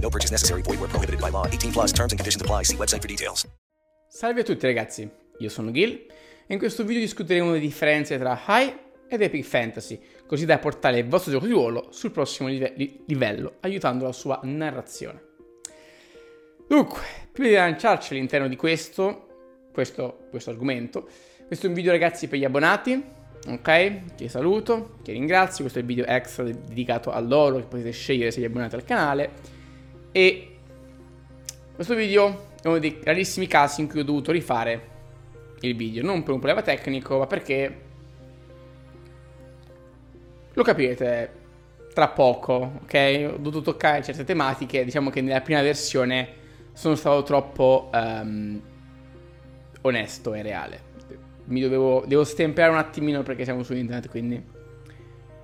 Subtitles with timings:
[0.00, 0.62] No purchase necessary.
[0.62, 1.46] Void where prohibited by law.
[1.46, 2.64] 18 plus terms and conditions apply.
[2.64, 3.46] See website for details.
[4.08, 6.06] Salve a tutti ragazzi, io sono Gil
[6.46, 11.00] e in questo video discuteremo le differenze tra High ed Epic Fantasy, così da portare
[11.00, 15.22] il vostro gioco di ruolo sul prossimo live- li- livello, aiutando la sua narrazione.
[16.66, 21.08] Dunque, prima di lanciarci all'interno di questo, questo, questo argomento,
[21.46, 23.04] questo è un video ragazzi per gli abbonati,
[23.48, 24.14] ok?
[24.14, 28.30] Che saluto, che ringrazio, questo è il video extra dedicato a loro che potete scegliere
[28.30, 29.54] se vi abbonate al canale
[30.16, 30.48] e
[31.74, 34.88] questo video è uno dei rarissimi casi in cui ho dovuto rifare
[35.60, 37.80] il video, non per un problema tecnico, ma perché
[40.54, 41.32] lo capirete
[41.92, 43.28] tra poco, ok?
[43.34, 46.28] Ho dovuto toccare certe tematiche, diciamo che nella prima versione
[46.72, 48.58] sono stato troppo um,
[49.82, 50.80] onesto e reale.
[51.44, 54.42] Mi dovevo, devo stemperare un attimino perché siamo su internet, quindi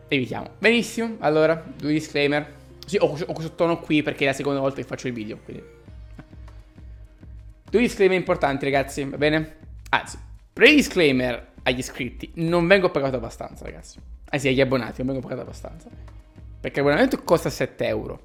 [0.09, 0.53] evitiamo.
[0.59, 2.61] Benissimo, allora, due disclaimer.
[2.87, 5.39] Sì, ho, ho questo tono qui perché è la seconda volta che faccio il video,
[5.39, 5.81] quindi...
[7.71, 9.57] Due disclaimer importanti, ragazzi, va bene?
[9.91, 10.19] Anzi,
[10.53, 13.99] pre-disclaimer agli iscritti, non vengo pagato abbastanza, ragazzi.
[14.29, 15.89] Anzi, agli abbonati, non vengo pagato abbastanza.
[16.61, 18.21] Perché l'abbonamento costa 7 euro.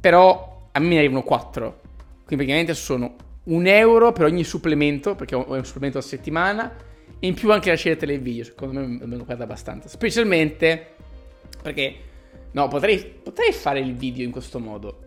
[0.00, 1.80] Però a me ne arrivano 4.
[2.26, 6.72] Quindi praticamente sono un euro per ogni supplemento, perché ho un supplemento a settimana,
[7.18, 9.88] e in più anche la scelta del video, secondo me mi vengo pagato abbastanza.
[9.88, 10.94] Specialmente
[11.62, 11.96] perché,
[12.54, 14.98] no, potrei, potrei fare il video in questo modo.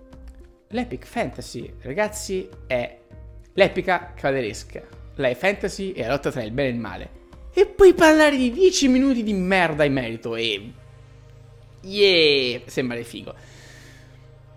[0.69, 2.97] L'Epic Fantasy, ragazzi, è
[3.53, 4.81] l'epica cavalleresca.
[5.15, 7.09] La fantasy è la lotta tra il bene e il male.
[7.53, 10.71] E poi parlare di 10 minuti di merda in merito e...
[11.81, 12.61] Yeah!
[12.65, 13.33] Sembra figo.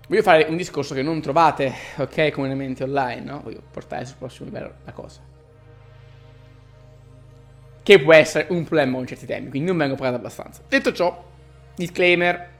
[0.09, 3.41] Voglio fare un discorso che non trovate, ok, comunemente online, no?
[3.43, 5.21] Voglio portare sul prossimo livello la cosa.
[7.83, 10.63] Che può essere un problema con certi temi, quindi non vengo pagato abbastanza.
[10.69, 11.25] Detto ciò,
[11.77, 12.59] disclaimer,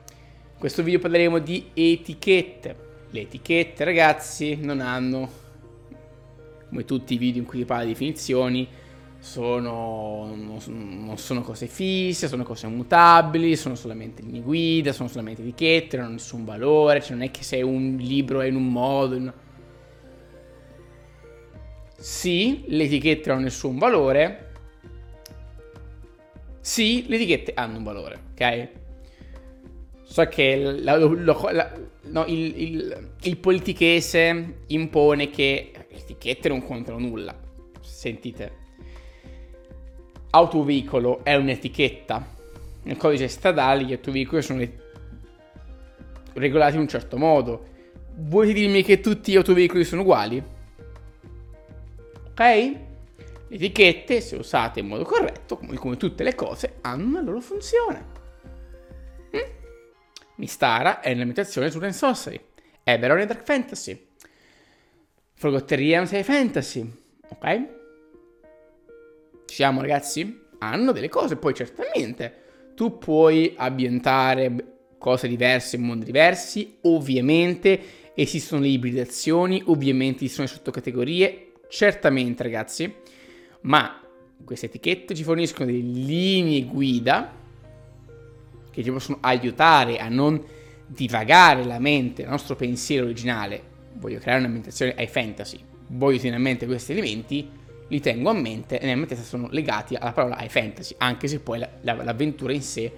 [0.61, 2.89] questo video parleremo di etichette.
[3.09, 5.29] Le etichette, ragazzi, non hanno,
[6.69, 8.69] come tutti i video in cui si parla di definizioni,
[9.19, 15.97] sono, non sono cose fisse, sono cose mutabili, sono solamente linee guida, sono solamente etichette,
[15.97, 19.15] non hanno nessun valore, cioè non è che se un libro è in un modo...
[19.15, 19.33] In...
[21.97, 24.53] Sì, le etichette hanno nessun valore.
[26.61, 28.80] Sì, le etichette hanno un valore, ok?
[30.11, 36.67] So che la, la, la, no, il, il, il politichese impone che le etichette non
[36.67, 37.33] contano nulla.
[37.81, 38.53] Sentite,
[40.31, 42.27] autoveicolo è un'etichetta.
[42.83, 44.67] Nel codice stradale gli autoveicoli sono
[46.33, 47.67] regolati in un certo modo.
[48.17, 50.43] Vuoi dirmi che tutti gli autoveicoli sono uguali?
[52.31, 52.41] Ok?
[52.41, 52.79] Le
[53.49, 58.07] etichette, se usate in modo corretto, come, come tutte le cose, hanno una loro funzione.
[59.37, 59.59] Mm?
[60.41, 62.41] Mistara è un'imitazione su Ren Sorcery.
[62.83, 64.07] È Dark Fantasy.
[65.35, 66.93] Forgotteria è un 6 Fantasy.
[67.29, 67.67] Ok?
[69.45, 70.41] Ci siamo ragazzi?
[70.59, 77.81] Hanno delle cose, poi certamente tu puoi ambientare cose diverse in mondi diversi, ovviamente
[78.15, 82.95] esistono le ibridazioni, ovviamente esistono le sottocategorie, certamente ragazzi,
[83.63, 84.03] ma
[84.45, 87.40] queste etichette ci forniscono delle linee guida
[88.71, 90.43] che ci possono aiutare a non
[90.87, 93.63] divagare la mente, il nostro pensiero originale.
[93.95, 95.59] Voglio creare un'ambientazione ai fantasy,
[95.89, 97.49] voglio tenere a mente questi elementi,
[97.89, 101.41] li tengo a mente e nella mia sono legati alla parola high fantasy, anche se
[101.41, 102.93] poi la, la, l'avventura in sé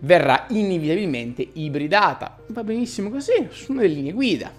[0.00, 2.38] verrà inevitabilmente ibridata.
[2.48, 4.52] Va benissimo così, sono delle linee guida.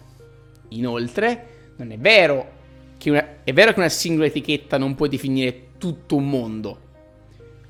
[0.70, 2.60] Inoltre, non è vero
[2.98, 6.80] che una, è vero che una singola etichetta non può definire tutto un mondo,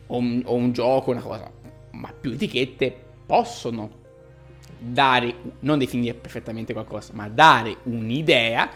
[0.08, 1.50] o un, o un gioco, una cosa,
[1.92, 2.96] ma più etichette
[3.26, 4.00] possono
[4.78, 8.70] dare, non definire perfettamente qualcosa, ma dare un'idea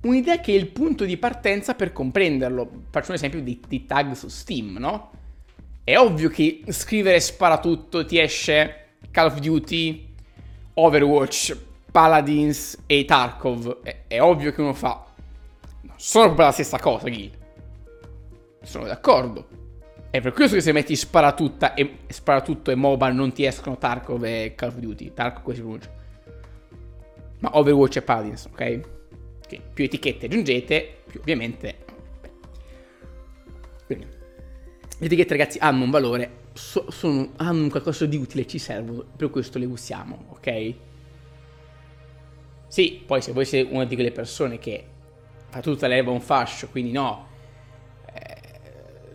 [0.00, 2.84] un'idea che è il punto di partenza per comprenderlo.
[2.90, 5.10] Faccio un esempio di, di tag su Steam, no?
[5.82, 10.06] È ovvio che scrivere sparatutto ti esce Call of Duty,
[10.74, 11.56] Overwatch,
[11.90, 13.82] Paladins e Tarkov.
[13.82, 15.06] È, è ovvio che uno fa.
[15.96, 17.30] Sono proprio la stessa cosa, Gil.
[18.62, 19.57] Sono d'accordo.
[20.10, 24.24] È per questo che se metti sparatutta e, sparatutto e MOBA non ti escono Tarkov
[24.24, 25.12] e Call of Duty.
[25.12, 25.90] Tarkov come si pronuncia.
[27.40, 28.80] Ma Overwatch e Paladins, ok?
[29.46, 31.84] Che più etichette aggiungete, più ovviamente...
[33.84, 34.06] Quindi,
[34.98, 39.30] le etichette ragazzi hanno un valore, so, sono, hanno qualcosa di utile, ci servono, per
[39.30, 40.74] questo le usiamo, ok?
[42.66, 44.84] Sì, poi se voi siete una di quelle persone che
[45.48, 47.27] fa tutta l'erba un fascio, quindi no,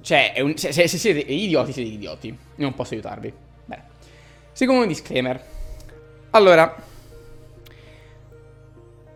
[0.04, 2.38] cioè, un, se, se, siete idioti, siete idioti.
[2.56, 3.34] Non posso aiutarvi.
[3.66, 3.84] Bene.
[4.52, 5.42] Secondo disclaimer.
[6.32, 6.76] Allora,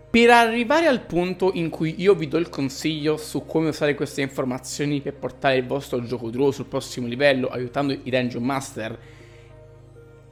[0.09, 4.21] per arrivare al punto in cui io vi do il consiglio su come usare queste
[4.21, 8.99] informazioni per portare il vostro gioco draw sul prossimo livello, aiutando i Dungeon Master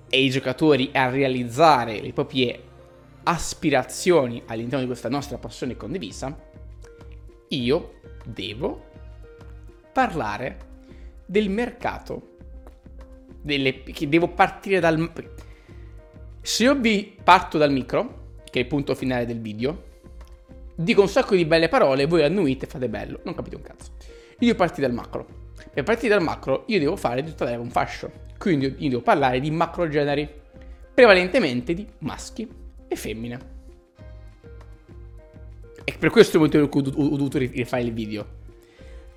[0.09, 2.61] e i giocatori a realizzare le proprie
[3.23, 6.33] aspirazioni all'interno di questa nostra passione condivisa,
[7.49, 7.93] io
[8.23, 8.84] devo
[9.95, 10.57] parlare
[11.25, 12.33] del mercato.
[13.41, 15.09] Delle, che devo partire dal...
[16.41, 19.83] Se io vi parto dal micro, che è il punto finale del video,
[20.75, 23.91] dico un sacco di belle parole, voi annuite e fate bello, non capite un cazzo.
[24.39, 25.25] Io parti dal macro.
[25.73, 28.11] Per partire dal macro io devo fare tutta l'era un fascio.
[28.37, 30.29] Quindi io devo parlare di macro generi,
[30.93, 32.45] prevalentemente di maschi
[32.85, 33.53] e femmine.
[35.85, 38.27] E per questo è il motivo per cui ho dovuto rifare il video.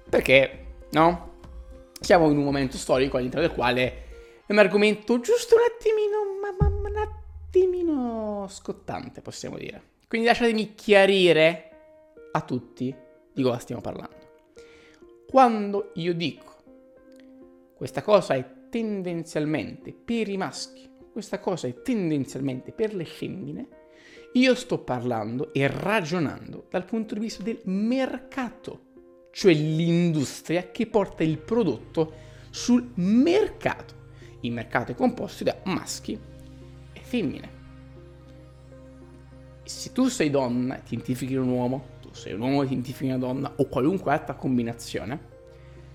[0.09, 1.37] Perché no?
[2.01, 4.07] Siamo in un momento storico all'interno del quale
[4.47, 9.97] è un argomento giusto un attimino, ma, ma, un attimino scottante, possiamo dire.
[10.09, 11.71] Quindi lasciatemi chiarire
[12.33, 12.95] a tutti
[13.33, 14.17] di cosa stiamo parlando.
[15.29, 16.57] Quando io dico
[17.77, 23.69] questa cosa è tendenzialmente per i maschi, questa cosa è tendenzialmente per le femmine,
[24.33, 28.87] io sto parlando e ragionando dal punto di vista del mercato
[29.31, 32.13] cioè l'industria che porta il prodotto
[32.51, 33.95] sul mercato.
[34.41, 36.19] Il mercato è composto da maschi
[36.93, 37.57] e femmine.
[39.65, 42.73] Se tu sei donna e ti identifichi un uomo, tu sei un uomo e ti
[42.73, 45.37] identifichi una donna o qualunque altra combinazione,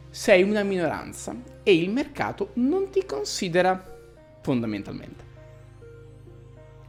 [0.09, 3.91] sei una minoranza e il mercato non ti considera
[4.41, 5.31] fondamentalmente.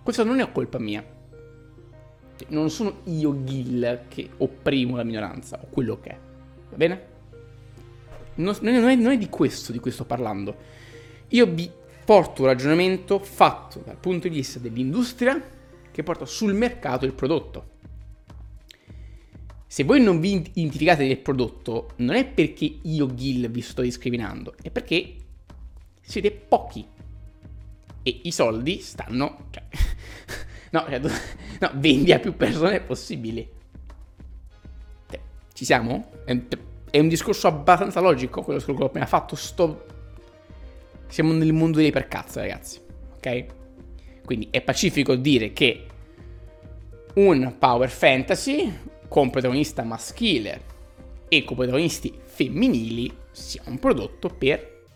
[0.03, 1.03] Questa non è colpa mia.
[2.49, 6.19] Non sono io Gil che opprimo la minoranza o quello che è.
[6.75, 7.03] Va bene?
[8.35, 10.57] Non, non, è, non è di questo di cui sto parlando.
[11.29, 11.71] Io vi
[12.05, 15.41] porto un ragionamento fatto dal punto di vista dell'industria
[15.93, 17.71] che porta sul mercato il prodotto.
[19.69, 24.55] Se voi non vi identificate del prodotto, non è perché io, Gil, vi sto discriminando,
[24.61, 25.15] è perché
[26.01, 26.85] siete pochi.
[28.03, 29.47] E i soldi stanno...
[29.51, 29.63] Cioè,
[30.71, 30.99] no, cioè,
[31.61, 33.49] no, vendi a più persone possibili.
[35.55, 36.11] Ci siamo?
[36.25, 39.37] È un discorso abbastanza logico quello che ho appena fatto.
[39.37, 39.87] Sto...
[41.07, 42.81] Siamo nel mondo dei percazzo, ragazzi.
[43.15, 43.47] Ok?
[44.25, 45.87] Quindi è pacifico dire che
[47.15, 50.63] un power fantasy con protagonista maschile
[51.29, 54.87] e con protagonisti femminili sia un prodotto per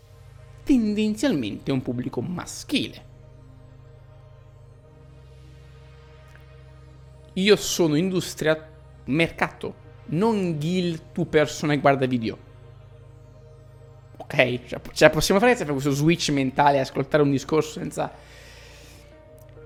[0.65, 3.07] tendenzialmente un pubblico maschile.
[7.35, 8.69] Io sono industria
[9.05, 12.47] mercato non Gil tu persona che guarda video.
[14.17, 14.61] Ok?
[14.67, 18.13] Cioè, la possiamo fare questo switch mentale ascoltare un discorso senza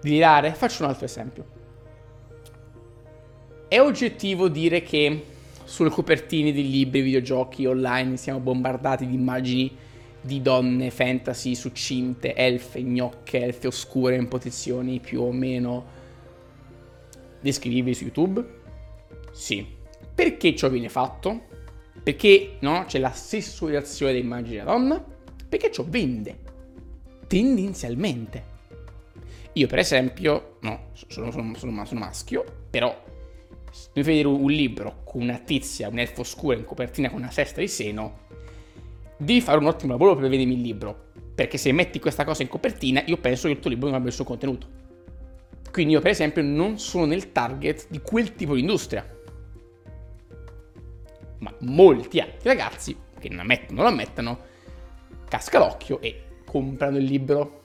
[0.00, 0.52] delirare?
[0.54, 1.44] Faccio un altro esempio.
[3.68, 5.24] È oggettivo dire che
[5.64, 9.74] sulle copertine di libri, videogiochi online siamo bombardati di immagini
[10.20, 15.84] di donne fantasy succinte, elfe, gnocche, elfe oscure in posizioni più o meno
[17.40, 18.44] descrivibili su YouTube?
[19.32, 19.80] Sì.
[20.14, 21.46] Perché ciò viene fatto?
[22.02, 25.04] Perché no, c'è la sessualizzazione dell'immagine della donna?
[25.48, 26.38] Perché ciò vende.
[27.26, 28.50] Tendenzialmente.
[29.54, 33.04] Io per esempio, no, sono, sono, sono, sono maschio, però
[33.70, 37.30] se devi vedere un libro con una tizia, un elfo scuro in copertina con una
[37.30, 38.20] sesta di seno,
[39.16, 41.10] devi fare un ottimo lavoro per vedermi il libro.
[41.34, 44.08] Perché se metti questa cosa in copertina, io penso che il tuo libro non abbia
[44.08, 44.80] il suo contenuto.
[45.70, 49.20] Quindi io per esempio non sono nel target di quel tipo di industria
[51.42, 54.38] ma molti altri ragazzi che non, ammettono, non ammettono,
[55.28, 57.60] casca l'occhio e comprano il libro.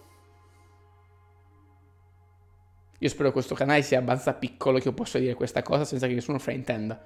[2.99, 6.07] Io spero che questo canale sia abbastanza piccolo che io possa dire questa cosa senza
[6.07, 6.99] che nessuno fraintenda.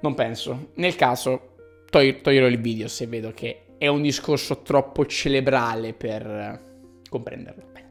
[0.00, 0.72] Non penso.
[0.74, 1.54] Nel caso,
[1.88, 6.60] togli- toglierò il video se vedo che è un discorso troppo cerebrale per eh,
[7.08, 7.64] comprenderlo.
[7.72, 7.88] Bene.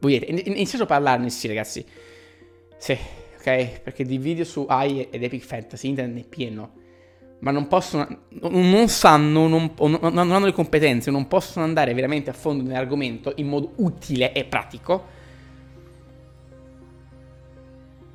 [0.00, 1.86] Voi vedete, iniziato a parlarne, sì ragazzi.
[2.76, 2.98] Sì,
[3.82, 6.72] Perché di video su AI ed Epic Fantasy internet è pieno.
[7.40, 8.06] Ma non possono,
[8.40, 13.46] non sanno, non, non hanno le competenze, non possono andare veramente a fondo nell'argomento in
[13.46, 15.16] modo utile e pratico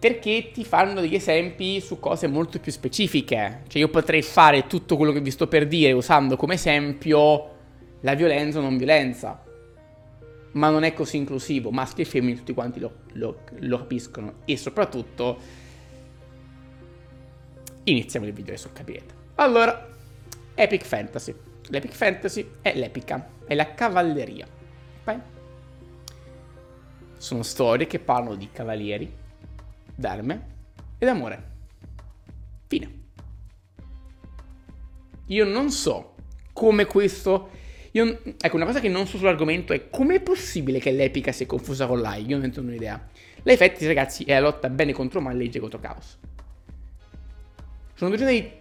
[0.03, 3.61] perché ti fanno degli esempi su cose molto più specifiche.
[3.69, 7.51] Cioè io potrei fare tutto quello che vi sto per dire usando come esempio
[8.01, 9.41] la violenza o non violenza.
[10.53, 11.71] Ma non è così inclusivo.
[11.71, 14.35] Maschi e femmine tutti quanti lo, lo, lo capiscono.
[14.45, 15.37] E soprattutto
[17.83, 19.13] iniziamo il video adesso capirete.
[19.35, 19.89] Allora,
[20.55, 21.35] Epic Fantasy.
[21.67, 24.47] L'Epic Fantasy è l'epica, è la cavalleria.
[25.01, 25.19] Okay?
[27.17, 29.11] Sono storie che parlano di cavalieri
[29.95, 30.47] d'arme
[30.97, 31.51] ed amore.
[32.67, 33.01] Fine.
[35.27, 36.15] Io non so
[36.51, 37.61] come questo...
[37.95, 41.45] Io, ecco, una cosa che non so sull'argomento è come è possibile che l'epica sia
[41.45, 42.25] confusa con l'AI.
[42.27, 43.09] Io non ho un'idea.
[43.43, 46.17] Lei, effetti, ragazzi, è la lotta bene contro male, legge contro caos.
[47.95, 48.51] Sono due generi...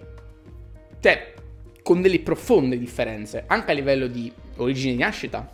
[1.01, 1.35] Cioè,
[1.83, 5.51] con delle profonde differenze, anche a livello di origine di nascita.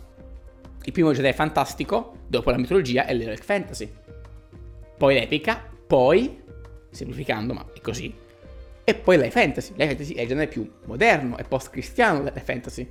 [0.83, 3.91] Il primo Jedi fantastico, dopo la mitologia, è l'Heroic Fantasy
[4.99, 6.41] poi l'epica, poi,
[6.91, 8.13] semplificando, ma è così,
[8.83, 9.71] e poi l'high fantasy.
[9.77, 12.89] L'high fantasy è il genere più moderno, è post-cristiano dell'high fantasy.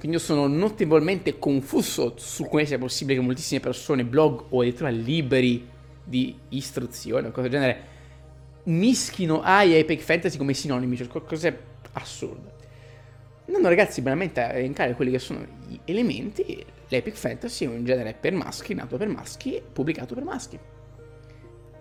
[0.00, 4.88] Quindi io sono notevolmente confuso su come sia possibile che moltissime persone, blog o addirittura
[4.88, 5.68] liberi
[6.02, 7.82] di istruzione o cose del genere,
[8.64, 11.58] mischino AI e Epic Fantasy come sinonimi, cioè cose
[11.92, 12.50] assurde.
[13.44, 18.16] No, ragazzi, veramente a elencare quelli che sono gli elementi, l'Epic Fantasy è un genere
[18.18, 20.58] per maschi, nato per maschi e pubblicato per maschi.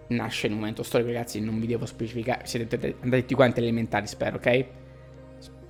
[0.08, 4.08] Nasce in un momento storico, ragazzi, non vi devo specificare, siete andati tutti quanti elementari,
[4.08, 4.66] spero, ok?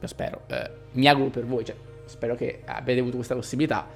[0.06, 1.76] Spero, eh, mi auguro per voi, cioè,
[2.10, 3.88] spero che abbiate avuto questa possibilità.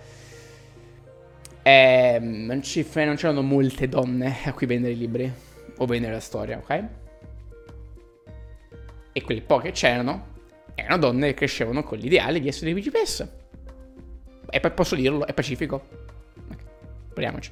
[1.61, 5.31] Eh, non, ci, non c'erano molte donne a cui vendere i libri
[5.77, 6.83] o vendere la storia, ok?
[9.11, 10.31] E quelle poche c'erano
[10.75, 13.41] erano donne che crescevano con l'ideale di essere dei principesse.
[14.49, 15.85] E poi posso dirlo, è pacifico.
[17.13, 17.51] Proviamoci.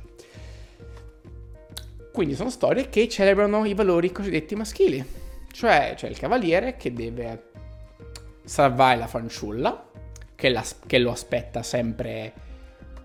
[2.12, 5.04] Quindi sono storie che celebrano i valori cosiddetti maschili.
[5.52, 7.50] Cioè c'è il cavaliere che deve
[8.44, 9.90] salvare la fanciulla,
[10.42, 12.34] che, che lo aspetta sempre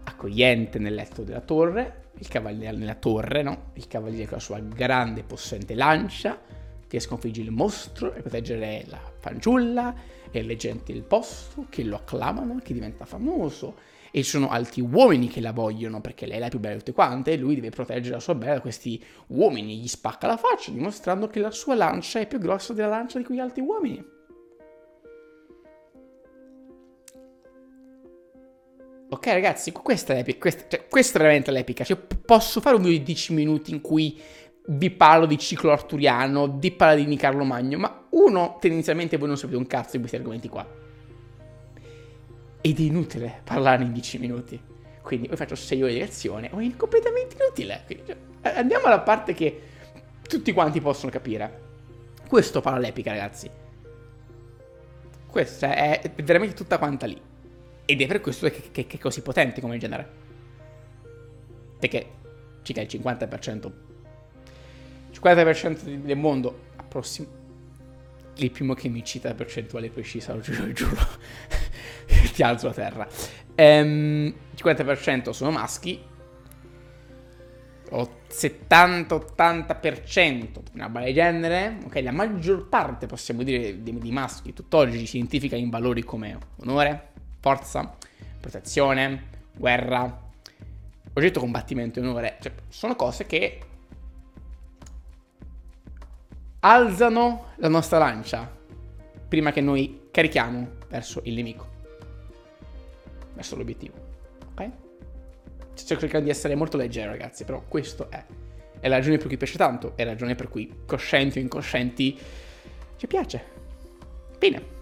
[0.05, 3.73] accogliente nel letto della torre, il cavaliere nella torre, no?
[3.75, 6.40] Il cavaliere con la sua grande e possente lancia,
[6.88, 9.95] che sconfigge il mostro e proteggere la fanciulla
[10.31, 13.76] e le genti del posto che lo acclamano, che diventa famoso.
[14.11, 16.78] E ci sono altri uomini che la vogliono perché lei è la più bella di
[16.78, 19.76] tutte quante e lui deve proteggere la sua bella da questi uomini.
[19.76, 23.25] Gli spacca la faccia dimostrando che la sua lancia è più grossa della lancia di
[23.25, 24.16] quegli altri uomini.
[29.26, 31.83] Ok ragazzi, questa è l'epica, questa, cioè, questa è veramente l'epica.
[31.83, 34.21] Cioè, posso fare un video di 10 minuti in cui
[34.68, 39.59] vi parlo di ciclo arturiano, di paladini Carlo Magno, ma uno, tendenzialmente voi non sapete
[39.59, 40.64] un cazzo di questi argomenti qua.
[42.61, 44.61] Ed è inutile parlarne in 10 minuti.
[45.02, 47.83] Quindi poi faccio 6 ore di lezione, o è completamente inutile.
[47.85, 49.61] Quindi, cioè, andiamo alla parte che
[50.23, 51.62] tutti quanti possono capire.
[52.28, 53.50] Questo parla l'epica, ragazzi.
[55.26, 57.25] Questa è veramente tutta quanta lì.
[57.87, 60.25] Ed è per questo che, che, che è così potente come genere.
[61.78, 62.07] Perché
[62.62, 63.73] circa il 50%
[65.21, 67.45] 50% del mondo approssimo.
[68.37, 70.99] Il primo che mi cita la percentuale precisa, lo giuro, lo giuro.
[72.35, 73.09] Ti alzo a terra.
[73.55, 75.99] Ehm, 50% sono maschi.
[77.88, 81.78] O 70-80%, una bella genere.
[81.85, 86.37] Ok, la maggior parte, possiamo dire, di, di maschi tutt'oggi si identifica in valori come
[86.57, 87.12] onore,
[87.47, 87.97] forza,
[88.41, 90.21] protezione, guerra,
[91.12, 92.38] oggetto combattimento e onore.
[92.41, 93.61] Cioè, sono cose che
[96.59, 98.53] alzano la nostra lancia
[99.29, 101.69] prima che noi carichiamo verso il nemico,
[103.35, 103.95] verso l'obiettivo.
[104.50, 104.71] Ok?
[105.75, 108.25] Sto cercando di essere molto leggero, ragazzi, però questo è.
[108.81, 112.19] È la ragione per cui piace tanto, è la ragione per cui, coscienti o incoscienti,
[112.97, 113.45] ci piace.
[114.37, 114.75] Bene.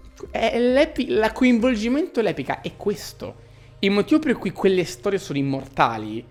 [1.09, 3.43] La coinvolgimento dell'epica è questo.
[3.81, 6.27] Il motivo per cui quelle storie sono immortali, il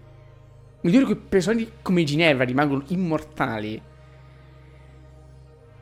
[0.82, 3.82] motivo per cui personaggi come Ginevra rimangono immortali,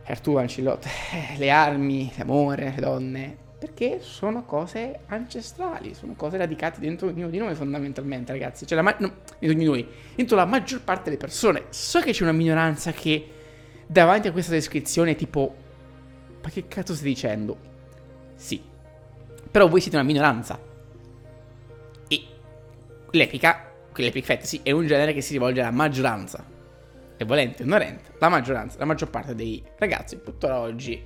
[0.06, 6.80] Artù, Ancilotto, eh, le armi, l'amore, le donne, Perché sono cose ancestrali, sono cose radicate
[6.80, 8.66] dentro ognuno di noi fondamentalmente, ragazzi.
[8.66, 11.66] Cioè, la ma- no, dentro di noi, dentro la maggior parte delle persone.
[11.70, 13.30] So che c'è una minoranza che
[13.86, 15.56] davanti a questa descrizione è tipo,
[16.42, 17.71] ma che cazzo stai dicendo?
[18.42, 18.60] Sì.
[19.52, 20.60] Però voi siete una minoranza.
[22.08, 22.24] E
[23.12, 26.44] l'epica, l'epic fantasy, è un genere che si rivolge alla maggioranza.
[27.18, 31.00] E volente o ignorante, la maggioranza, la maggior parte dei ragazzi, tuttora oggi,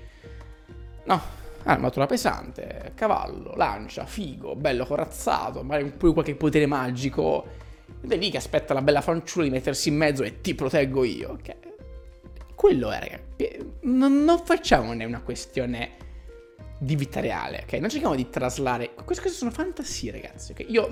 [1.03, 1.21] no,
[1.63, 7.45] armatura pesante, cavallo, lancia, figo, bello corazzato, magari pure qualche potere magico.
[8.01, 11.03] Ed è lì che aspetta la bella fanciulla di mettersi in mezzo e ti proteggo
[11.03, 11.31] io.
[11.31, 11.55] Ok?
[12.55, 13.73] Quello è, ragazzi.
[13.81, 16.03] Non, non facciamone una questione
[16.85, 17.73] di vita reale, ok?
[17.73, 18.93] Non cerchiamo di traslare.
[18.93, 20.65] Queste cose sono fantasie, ragazzi, ok?
[20.69, 20.87] Io.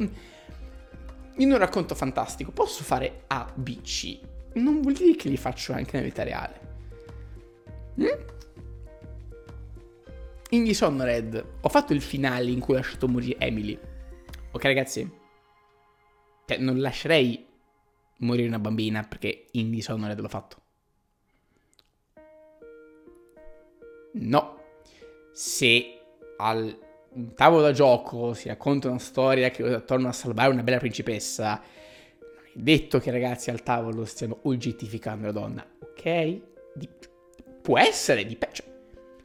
[1.38, 4.20] In un racconto fantastico posso fare A, B, C.
[4.54, 6.62] Non vuol dire che li faccio anche nella vita reale.
[8.00, 8.32] Mm?
[10.50, 13.80] In Dishonored ho fatto il finale in cui ho lasciato morire Emily.
[14.52, 15.12] Ok, ragazzi?
[16.46, 17.48] Cioè, non lascerei
[18.18, 20.62] morire una bambina perché in Dishonored l'ho fatto.
[24.14, 24.63] No.
[25.34, 26.00] Se
[26.38, 26.78] al
[27.36, 31.62] tavolo da gioco si racconta una storia che torna a salvare una bella principessa,
[32.20, 36.40] non è detto che i ragazzi al tavolo stiano oggettificando la donna, ok?
[36.76, 37.10] Dip-
[37.62, 38.56] può essere, dipende.
[38.56, 38.66] Cioè,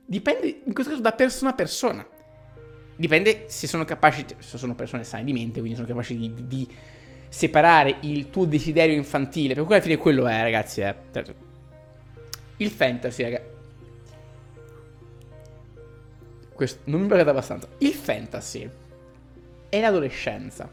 [0.04, 2.06] dipende in questo caso da persona a persona.
[2.96, 6.68] Dipende se sono capaci, se sono persone sane di mente, quindi sono capaci di, di,
[7.28, 10.96] separare il tuo desiderio infantile, perché alla fine quello è, ragazzi, è.
[12.56, 13.57] Il fantasy, ragazzi.
[16.58, 17.68] Questo non mi piace abbastanza.
[17.78, 18.68] Il fantasy
[19.68, 20.68] è l'adolescenza.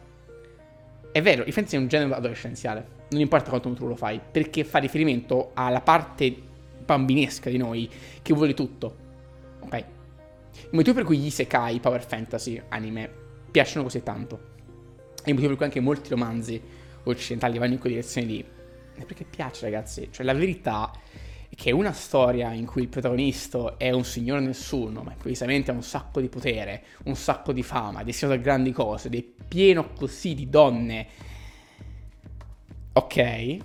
[1.11, 2.87] È vero, il fantasy è un genere adolescenziale.
[3.09, 6.35] Non importa quanto tu lo fai, perché fa riferimento alla parte
[6.83, 7.87] bambinesca di noi
[8.19, 8.95] che vuole tutto.
[9.59, 9.73] Ok?
[10.53, 13.07] Il motivo per cui gli isekai, power fantasy, anime,
[13.51, 14.53] piacciono così tanto.
[15.23, 16.59] E il motivo per cui anche molti romanzi
[17.03, 18.43] occidentali vanno in quella direzione lì.
[18.95, 20.07] È perché piace, ragazzi.
[20.09, 20.91] Cioè, la verità
[21.55, 25.83] che una storia in cui il protagonista è un signor nessuno, ma improvvisamente ha un
[25.83, 30.35] sacco di potere, un sacco di fama, destinato a grandi cose, ed è pieno così
[30.35, 31.07] di donne.
[32.94, 33.57] Ok.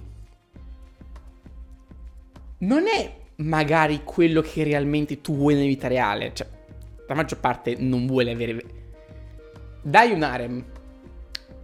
[2.59, 6.33] Non è magari quello che realmente tu vuoi nella vita reale.
[6.33, 6.47] Cioè,
[7.09, 8.65] la maggior parte non vuole avere.
[9.83, 10.65] Dai un harem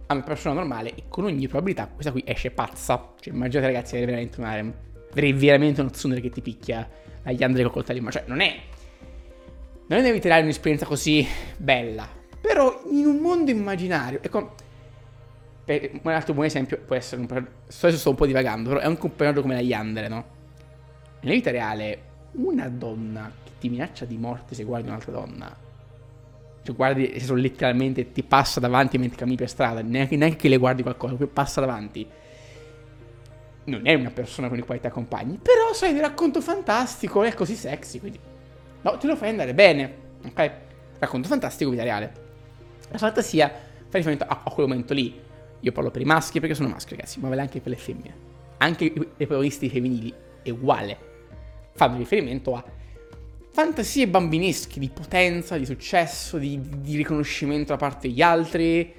[0.07, 3.13] a una persona normale e con ogni probabilità questa qui esce pazza.
[3.19, 4.73] Cioè, immaginate ragazzi avere veramente un harem.
[5.11, 6.87] Avrei veramente uno tsundere che ti picchia
[7.23, 8.11] agli andri col coltello mano.
[8.11, 8.59] Cioè, non è.
[9.87, 11.25] Non è nella vita reale un'esperienza così
[11.57, 12.07] bella.
[12.41, 14.19] Però in un mondo immaginario.
[14.21, 14.55] Ecco.
[15.65, 17.97] Per un altro buon esempio può essere un personaggio.
[17.97, 20.25] Sto un po' divagando, però è anche un personaggio come la Yandere, no?
[21.19, 22.01] Nella vita reale,
[22.33, 25.53] una donna che ti minaccia di morte se guardi un'altra donna,
[26.63, 30.47] cioè guardi, se sono letteralmente ti passa davanti mentre cammini per strada, neanche, neanche che
[30.47, 32.07] le guardi qualcosa, poi passa davanti.
[33.67, 37.33] Non è una persona con la quale ti accompagni, però sai, di racconto fantastico, è
[37.33, 38.19] così sexy, quindi...
[38.81, 40.51] No, te lo fai andare bene, ok?
[40.99, 42.13] Racconto fantastico, vita reale.
[42.89, 45.19] La fantasia fa riferimento a, a quel momento lì.
[45.59, 48.15] Io parlo per i maschi perché sono maschi, ragazzi, ma vale anche per le femmine.
[48.57, 51.07] Anche i protagonisti femminili è uguale
[51.77, 52.63] fanno riferimento a
[53.51, 58.93] fantasie bambinesche di potenza, di successo, di, di riconoscimento da parte degli altri.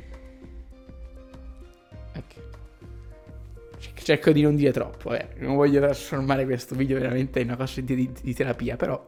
[4.08, 5.28] Cerco di non dire troppo, eh.
[5.40, 9.06] non voglio trasformare questo video veramente in una cosa di, di, terapia, però...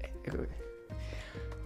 [0.00, 0.46] Ecco.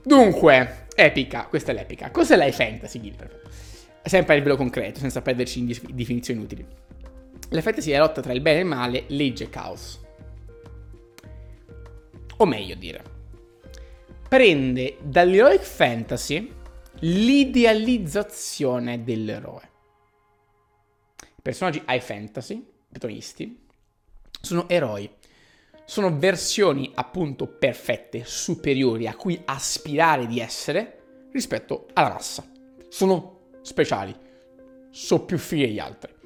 [0.04, 2.10] Dunque, epica, questa è l'epica.
[2.10, 3.48] Cos'è la fantasy, Gilbert?
[4.02, 6.66] Sempre a livello concreto, senza perderci in definizioni inutili.
[7.48, 10.00] La fantasy è la lotta tra il bene e il male, legge e caos
[12.36, 13.02] o meglio dire,
[14.28, 16.52] prende dall'heroic fantasy
[16.98, 19.68] l'idealizzazione dell'eroe.
[21.42, 23.66] Personaggi high fantasy, protagonisti,
[24.40, 25.10] sono eroi.
[25.84, 32.48] Sono versioni appunto perfette, superiori a cui aspirare di essere rispetto alla massa.
[32.88, 34.14] Sono speciali,
[34.90, 36.18] sono più fighi degli altri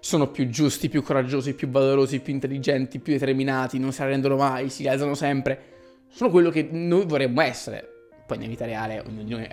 [0.00, 4.70] sono più giusti, più coraggiosi, più valorosi, più intelligenti, più determinati, non si arrendono mai,
[4.70, 5.76] si alzano sempre.
[6.08, 7.86] Sono quello che noi vorremmo essere.
[8.26, 9.46] Poi nella vita reale ognuno di noi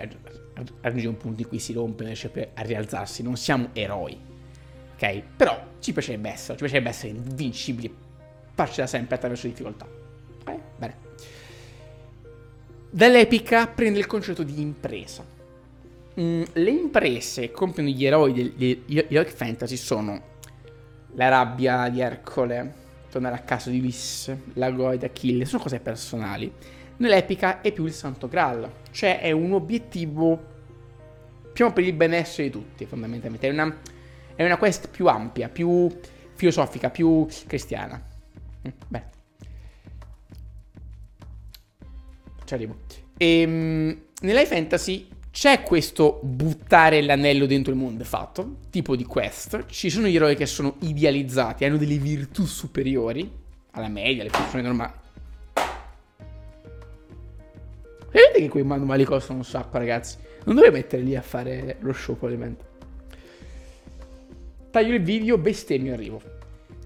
[0.80, 3.22] raggiunge un punto in cui si rompe, non riesce a rialzarsi.
[3.22, 4.25] Non siamo eroi.
[4.96, 5.22] Ok?
[5.36, 7.94] Però ci piacerebbe essere, ci piacerebbe essere invincibili,
[8.54, 9.86] farci da sempre attraverso difficoltà.
[9.86, 10.58] Ok?
[10.76, 10.96] Bene.
[12.90, 15.24] Dall'epica prende il concetto di impresa.
[16.18, 20.34] Mm, le imprese che compiono gli eroi degli Heroic Fantasy sono
[21.12, 22.72] la rabbia di Ercole,
[23.10, 26.50] tornare a casa di Ulisse, la gloria di Achille, sono cose personali.
[26.98, 30.54] Nell'epica è più il santo graal, cioè è un obiettivo
[31.52, 33.46] più per il benessere di tutti, fondamentalmente.
[33.46, 33.76] È una,
[34.36, 35.88] è una quest più ampia, più
[36.34, 38.00] filosofica, più cristiana.
[38.66, 39.10] Mm, bene.
[42.44, 42.76] Ci arrivo.
[43.16, 49.66] E, um, nell'high fantasy c'è questo buttare l'anello dentro il mondo fatto, tipo di quest.
[49.66, 53.30] Ci sono gli eroi che sono idealizzati, hanno delle virtù superiori
[53.72, 54.92] alla media, alle persone normali.
[58.10, 60.16] Vedete che quei manuali costano un sacco, ragazzi.
[60.44, 62.75] Non dovrei mettere lì a fare lo show, probabilmente.
[64.76, 66.20] Taglio il video, bestemmio arrivo.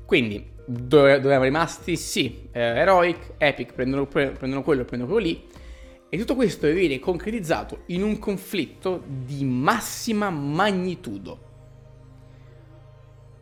[0.07, 1.96] Quindi, dove, dove rimasti?
[1.96, 5.44] Sì, eh, Heroic, Epic, prendono, prendono quello, prendono quello lì.
[6.09, 11.38] E tutto questo viene concretizzato in un conflitto di massima magnitudo.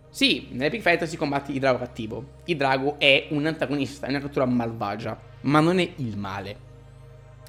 [0.08, 2.24] Sì, nell'Epic Fantasy combatti il drago cattivo.
[2.46, 6.56] Il drago è un antagonista, è una creatura malvagia, ma non è il male.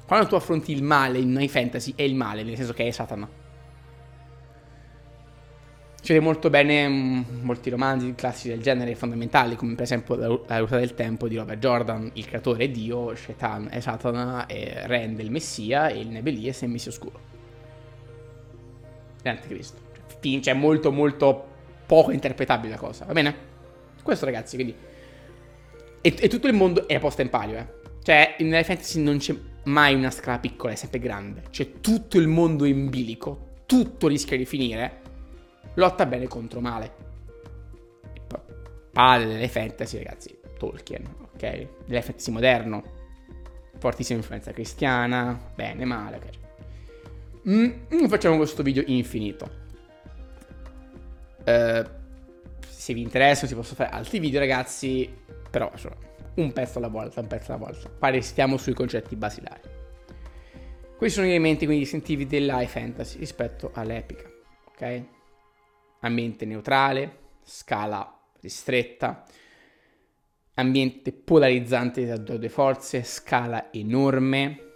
[0.06, 2.90] Quando tu affronti il male in High Fantasy, è il male, nel senso che è
[2.90, 3.39] Satana.
[6.02, 10.58] Ci vede molto bene mm, molti romanzi classici del genere fondamentali, come per esempio La
[10.58, 15.18] ruota del tempo di Robert Jordan, il creatore è Dio, Shaitan è Satana, e Ren
[15.20, 17.20] il Messia e il Nebelies è il Messia Oscuro.
[19.22, 19.78] L'Anticristo.
[20.20, 21.48] Cioè, è molto molto
[21.86, 23.34] poco interpretabile la cosa, va bene?
[24.02, 24.74] Questo ragazzi, quindi...
[26.02, 27.78] E, e tutto il mondo è posta in palio, eh.
[28.02, 29.34] Cioè, High Fantasy non c'è
[29.64, 31.42] mai una scala piccola, è sempre grande.
[31.50, 35.00] C'è tutto il mondo in bilico, tutto rischia di finire.
[35.74, 37.08] Lotta bene contro male.
[38.92, 41.04] Padre delle fantasy, ragazzi, Tolkien,
[41.34, 41.68] ok?
[41.86, 42.82] Delle fantasy moderno.
[43.78, 46.28] Fortissima influenza cristiana, bene, male, ok.
[47.48, 49.58] Mm, facciamo questo video infinito.
[51.46, 51.82] Uh,
[52.60, 55.10] se vi interessa si possono fare altri video, ragazzi,
[55.50, 55.96] però insomma,
[56.34, 57.88] un pezzo alla volta, un pezzo alla volta.
[57.88, 59.60] Pare stiamo sui concetti basilari.
[60.96, 64.28] Questi sono gli elementi quindi distintivi dell'high fantasy rispetto all'epica,
[64.72, 65.04] ok?
[66.00, 69.24] Ambiente neutrale, scala ristretta,
[70.54, 74.68] ambiente polarizzante tra due forze, scala enorme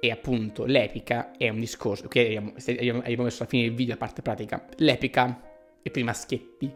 [0.00, 3.98] e appunto l'epica è un discorso che abbiamo, abbiamo messo alla fine del video, la
[3.98, 4.66] parte pratica.
[4.76, 5.42] L'epica
[5.82, 6.72] è per i maschietti,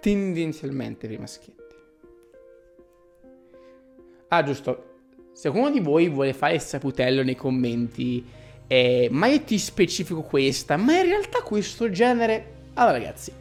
[0.00, 1.74] tendenzialmente per i maschietti.
[4.28, 4.86] Ah, giusto.
[5.32, 8.24] Se qualcuno di voi vuole fare il saputello nei commenti,
[8.72, 12.58] eh, ma io ti specifico questa, ma in realtà questo genere...
[12.74, 13.32] Allora ragazzi,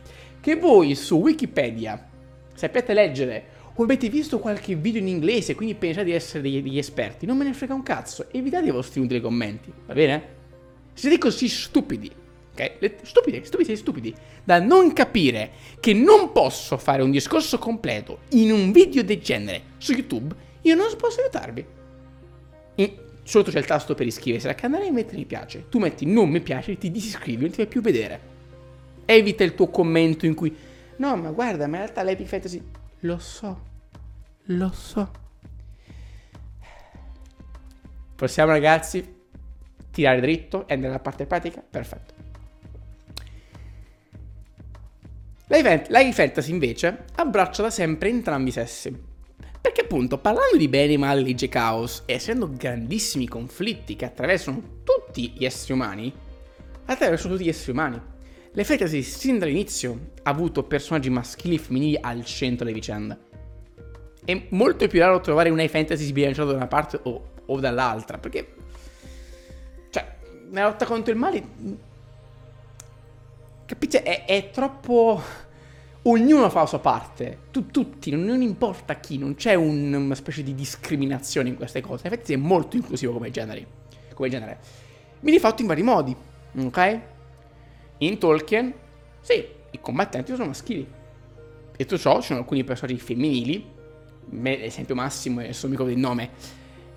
[0.42, 2.10] che voi su Wikipedia
[2.56, 3.44] sappiate leggere
[3.76, 7.38] o avete visto qualche video in inglese, quindi pensate di essere degli, degli esperti, non
[7.38, 10.24] me ne frega un cazzo, evitate i vostri utili commenti, va bene?
[10.94, 12.10] Siete così stupidi,
[12.52, 12.94] ok?
[13.04, 18.72] Stupidi, stupidi, stupidi, da non capire che non posso fare un discorso completo in un
[18.72, 21.66] video del genere su YouTube io non posso aiutarvi.
[22.74, 25.70] E sotto c'è il tasto per iscriversi al canale e mettere mi piace.
[25.70, 28.38] Tu metti non mi piace, ti disiscrivi, non ti fai più vedere.
[29.06, 30.56] Evita il tuo commento in cui
[30.98, 32.62] no, ma guarda, ma in realtà l'Epic Fantasy
[33.02, 33.68] lo so.
[34.46, 35.12] Lo so.
[38.16, 39.18] Possiamo ragazzi
[39.92, 41.64] tirare dritto e andare alla parte pratica?
[41.68, 42.14] Perfetto.
[45.48, 49.09] L'Heavy Fantasy invece abbraccia da sempre entrambi i sessi.
[49.70, 55.32] Perché appunto, parlando di bene, male, legge, caos, e essendo grandissimi conflitti che attraversano tutti
[55.38, 56.12] gli esseri umani,
[56.86, 58.02] attraversano tutti gli esseri umani.
[58.52, 63.20] Le fantasy sin dall'inizio ha avuto personaggi maschili e femminili al centro delle vicende.
[64.26, 68.54] È molto più raro trovare una fantasy sbilanciata da una parte o, o dall'altra, perché...
[69.92, 70.16] Cioè,
[70.50, 71.44] nella lotta contro il male...
[73.68, 74.02] Capite?
[74.02, 75.22] È, è troppo
[76.04, 80.16] ognuno fa la sua parte, tu, tutti, non, non, importa chi, non c'è un, una
[80.16, 82.08] specie di discriminazione in queste cose.
[82.08, 83.66] In effetti è molto inclusivo come genere.
[84.14, 84.60] Come genere.
[85.20, 86.16] Viene fatto in vari modi,
[86.58, 87.00] ok?
[87.98, 88.74] In Tolkien,
[89.20, 90.88] sì, i combattenti sono maschili.
[91.76, 93.66] Detto ciò, ci sono alcuni personaggi femminili,
[94.30, 96.30] l'esempio massimo, adesso mi ricordo il nome,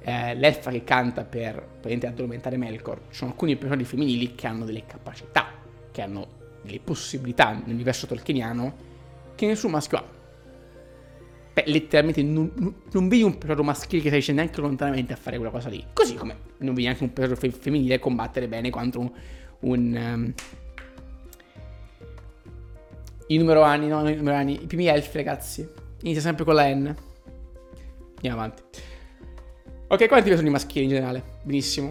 [0.00, 3.00] eh, l'elfa che canta per praticamente addormentare Melkor.
[3.10, 5.52] Ci sono alcuni personaggi femminili che hanno delle capacità,
[5.90, 8.90] che hanno delle possibilità nell'universo tolkieniano
[9.46, 10.04] che nessun maschio ha.
[11.54, 15.50] Beh, letteralmente non, non vedi un personaggio maschile che riuscendo neanche lontanamente a fare quella
[15.50, 15.84] cosa lì.
[15.92, 19.10] Così come non vedi neanche un personaggio fe- femminile combattere bene quanto un...
[19.60, 20.34] un um...
[23.28, 25.66] I numero anni, no, i numero anni, i primi elfi, ragazzi.
[26.02, 26.94] Inizia sempre con la N.
[28.16, 28.62] Andiamo avanti.
[29.88, 31.22] Ok, quanti sono i maschili in generale?
[31.42, 31.88] Benissimo.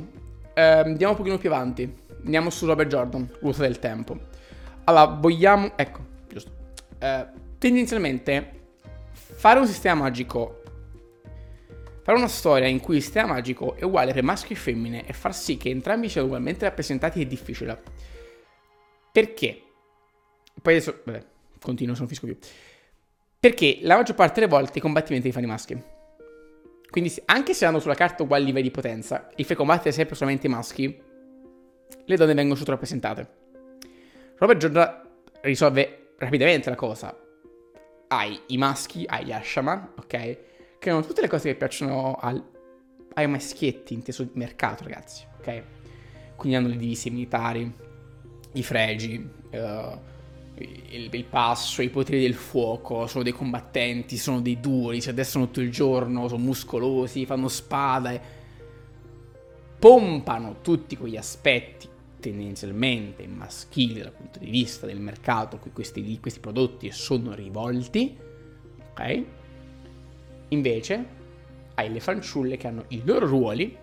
[0.56, 1.92] Uh, andiamo un pochino più avanti.
[2.24, 4.18] Andiamo su Robert Jordan, l'uso del tempo.
[4.84, 5.72] Allora, vogliamo...
[5.76, 6.52] Ecco, giusto.
[7.00, 8.60] Uh, tendenzialmente
[9.12, 10.62] fare un sistema magico
[12.04, 15.14] Fare una storia in cui il sistema magico è uguale per maschi e femmine e
[15.14, 17.80] far sì che entrambi siano ugualmente rappresentati è difficile.
[19.12, 19.62] Perché?
[20.60, 21.24] Poi adesso, vabbè,
[21.62, 22.38] continuo, non finisco più.
[23.40, 25.80] Perché la maggior parte delle volte i combattimenti li fanno i maschi.
[26.90, 30.48] Quindi anche se hanno sulla carta uguali livelli di potenza, e fai combattere sempre solamente
[30.48, 31.02] i maschi,
[32.04, 33.30] le donne vengono sottorappresentate.
[34.38, 35.08] Robert Giorgia
[35.42, 37.16] risolve rapidamente la cosa.
[38.14, 40.38] Hai i maschi, hai gli Ashaman, ok?
[40.80, 42.44] Che hanno tutte le cose che piacciono al,
[43.14, 45.64] ai maschietti inteso di mercato, ragazzi, ok?
[46.36, 47.74] Quindi hanno le divise militari,
[48.52, 49.16] i fregi,
[49.52, 50.00] uh,
[50.58, 55.46] il, il, passo, i poteri del fuoco, sono dei combattenti, sono dei duri, si addestrano
[55.46, 58.22] tutto il giorno, sono muscolosi, fanno spade,
[59.80, 61.88] pompano tutti quegli aspetti
[62.22, 68.18] tendenzialmente maschili dal punto di vista del mercato a cui questi, questi prodotti sono rivolti,
[68.92, 69.24] ok?
[70.50, 71.06] Invece
[71.76, 73.78] hai le fanciulle che hanno i loro ruoli,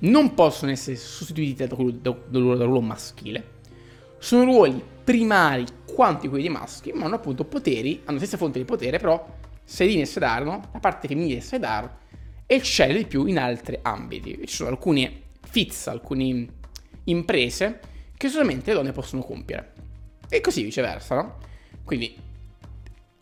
[0.00, 3.56] non possono essere sostituiti da, da, da, da ruolo maschile,
[4.18, 8.58] sono ruoli primari quanti quelli dei maschi, ma hanno appunto poteri, hanno la stessa fonte
[8.58, 9.24] di potere, però
[9.64, 10.70] Sedin e Sedar, no?
[10.72, 11.96] la parte femminile di Sedar,
[12.46, 14.38] eccelle di più in altri ambiti.
[14.46, 16.56] Ci sono alcune fizza, alcune
[17.10, 17.80] imprese
[18.16, 19.72] che solamente le donne possono compiere.
[20.28, 21.38] E così viceversa, no?
[21.84, 22.16] Quindi,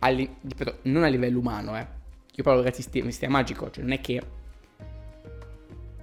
[0.01, 1.87] ripeto, non a livello umano, eh.
[2.35, 4.21] Io parlo di sistema magico, cioè non è che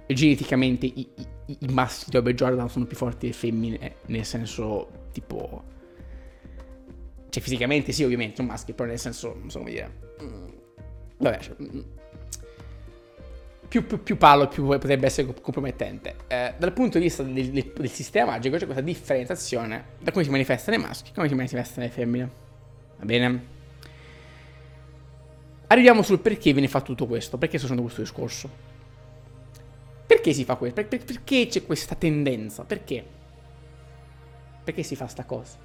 [0.06, 1.08] geneticamente i,
[1.46, 5.72] i, i maschi di Robert Jordan sono più forti delle femmine, nel senso tipo...
[7.28, 9.98] Cioè fisicamente sì ovviamente sono maschi, però nel senso, non so come dire...
[10.22, 10.48] Mm,
[11.18, 11.80] vabbè, cioè, mm,
[13.74, 16.14] più, più, più parlo più potrebbe essere compromettente.
[16.28, 20.22] Eh, dal punto di vista del, del, del, sistema magico c'è questa differenziazione da come
[20.22, 22.30] si manifestano i maschi e come si manifestano le femmine.
[22.98, 23.46] Va bene?
[25.66, 28.48] Arriviamo sul perché viene fatto tutto questo, perché sto facendo questo discorso.
[30.06, 30.84] Perché si fa questo?
[30.84, 32.62] Per, perché c'è questa tendenza?
[32.62, 33.04] Perché?
[34.62, 35.58] Perché si fa sta cosa?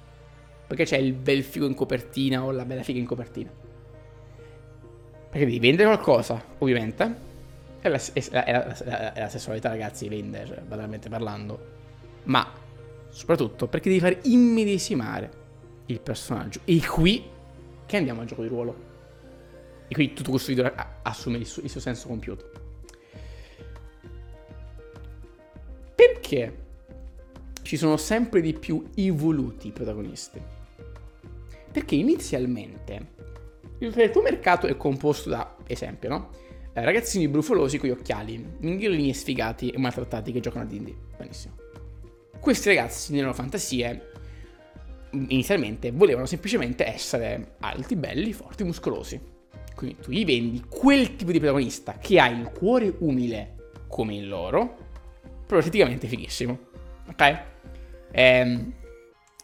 [0.66, 3.50] Perché c'è il bel figo in copertina o la bella figa in copertina?
[5.30, 7.28] Perché devi vendere qualcosa, ovviamente.
[7.80, 11.78] È la, è la, è la, è la sessualità, ragazzi, vende, cioè, banalmente parlando.
[12.24, 12.46] Ma
[13.08, 15.30] soprattutto perché devi fare immedesimare
[15.86, 16.60] il personaggio.
[16.64, 17.24] E qui
[17.86, 18.88] che andiamo al gioco di ruolo.
[19.88, 22.50] E quindi tutto questo video assume il suo, il suo senso compiuto.
[25.94, 26.58] Perché
[27.62, 30.40] ci sono sempre di più evoluti i protagonisti?
[31.72, 33.18] Perché inizialmente
[33.78, 36.30] il tuo mercato è composto da, esempio, no?
[36.72, 40.94] Eh, ragazzini brufolosi con gli occhiali, minghellini e sfigati e maltrattati che giocano a D&D.
[41.16, 41.54] Benissimo.
[42.38, 44.08] Questi ragazzi nelle loro fantasie
[45.10, 49.20] inizialmente volevano semplicemente essere alti, belli, forti, muscolosi.
[49.74, 53.56] Quindi tu gli vendi quel tipo di protagonista che ha il cuore umile
[53.88, 54.76] come il loro,
[55.46, 56.58] però esteticamente fighissimo.
[57.08, 57.42] Ok?
[58.12, 58.72] Ehm,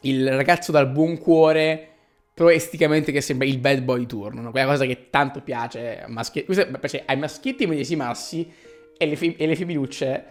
[0.02, 1.95] il ragazzo dal buon cuore,
[2.37, 4.51] però esteticamente che sembra il bad boy turno, no?
[4.51, 8.46] quella cosa che tanto piace, maschi- piace ai maschietti medesimarsi
[8.94, 10.25] e le, fe- e le femminucce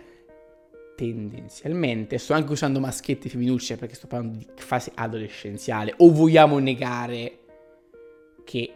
[0.95, 6.59] tendenzialmente, sto anche usando maschietti e femminucce perché sto parlando di fase adolescenziale, o vogliamo
[6.59, 7.39] negare
[8.43, 8.71] che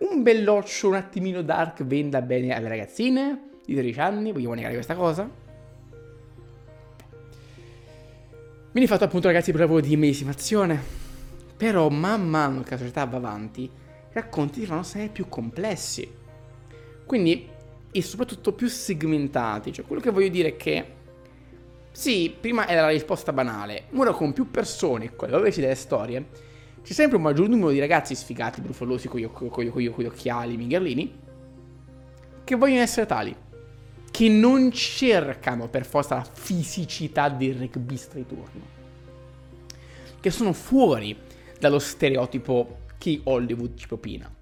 [0.00, 4.94] un belloccio un attimino dark venda bene alle ragazzine di 13 anni, vogliamo negare questa
[4.94, 5.42] cosa?
[8.74, 10.82] Viene fatto appunto ragazzi proprio di medesimazione,
[11.56, 13.70] però man mano che la società va avanti, i
[14.10, 16.12] racconti diventano sempre più complessi.
[17.06, 17.48] Quindi,
[17.92, 20.86] e soprattutto più segmentati, cioè quello che voglio dire è che
[21.92, 26.26] sì, prima era la risposta banale, ora con più persone, con le loro delle storie,
[26.82, 31.18] c'è sempre un maggior numero di ragazzi sfigati, brufolosi, con gli occhiali, mingherlini,
[32.42, 33.36] che vogliono essere tali.
[34.14, 38.62] Che non cercano per forza la fisicità del rugbista di turno.
[40.20, 41.18] Che sono fuori
[41.58, 44.32] dallo stereotipo che Hollywood ci propina.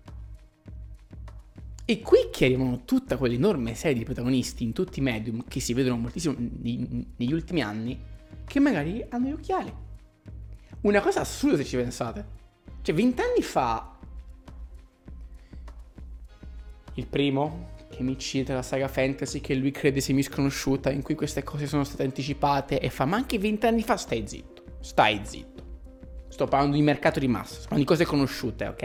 [1.86, 5.72] E qui che arrivano tutta quell'enorme serie di protagonisti in tutti i medium che si
[5.72, 7.98] vedono moltissimo negli ultimi anni,
[8.44, 9.72] che magari hanno gli occhiali
[10.82, 12.40] una cosa assurda se ci pensate.
[12.82, 13.90] Cioè, vent'anni fa...
[16.94, 21.14] Il primo che mi cita la saga fantasy che lui crede sia misconosciuta, in cui
[21.14, 25.50] queste cose sono state anticipate e fa, ma anche vent'anni fa stai zitto, stai zitto.
[26.28, 28.82] Sto parlando di mercato di massa, sto parlando di cose conosciute, ok?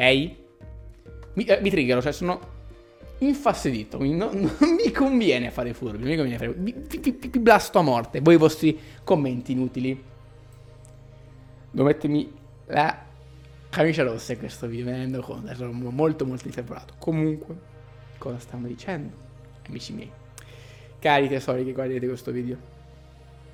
[1.36, 2.56] Mi, eh, mi triggero, cioè sono
[3.20, 6.54] infastidito, mi, no, non mi conviene fare furbi, non mi conviene fare...
[6.54, 10.04] Vi, vi, vi blasto a morte, voi i vostri commenti inutili.
[11.72, 12.34] Devo mettermi
[12.65, 13.06] la
[13.70, 16.96] camicia rossa in questo video, me ne rendo conto, sono molto molto infervorato.
[17.00, 17.76] Comunque,
[18.18, 19.16] cosa stanno dicendo,
[19.68, 20.12] amici miei.
[21.00, 22.58] Cari tesori che guardate questo video.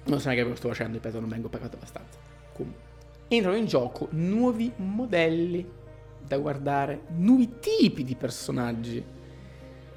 [0.05, 2.17] Non so neanche cosa sto facendo, ripeto, non vengo pagato abbastanza.
[2.53, 2.81] Comunque,
[3.27, 5.65] entrano in gioco nuovi modelli
[6.25, 9.03] da guardare, nuovi tipi di personaggi.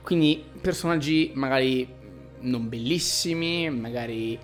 [0.03, 1.89] Quindi personaggi magari
[2.41, 4.39] non bellissimi, magari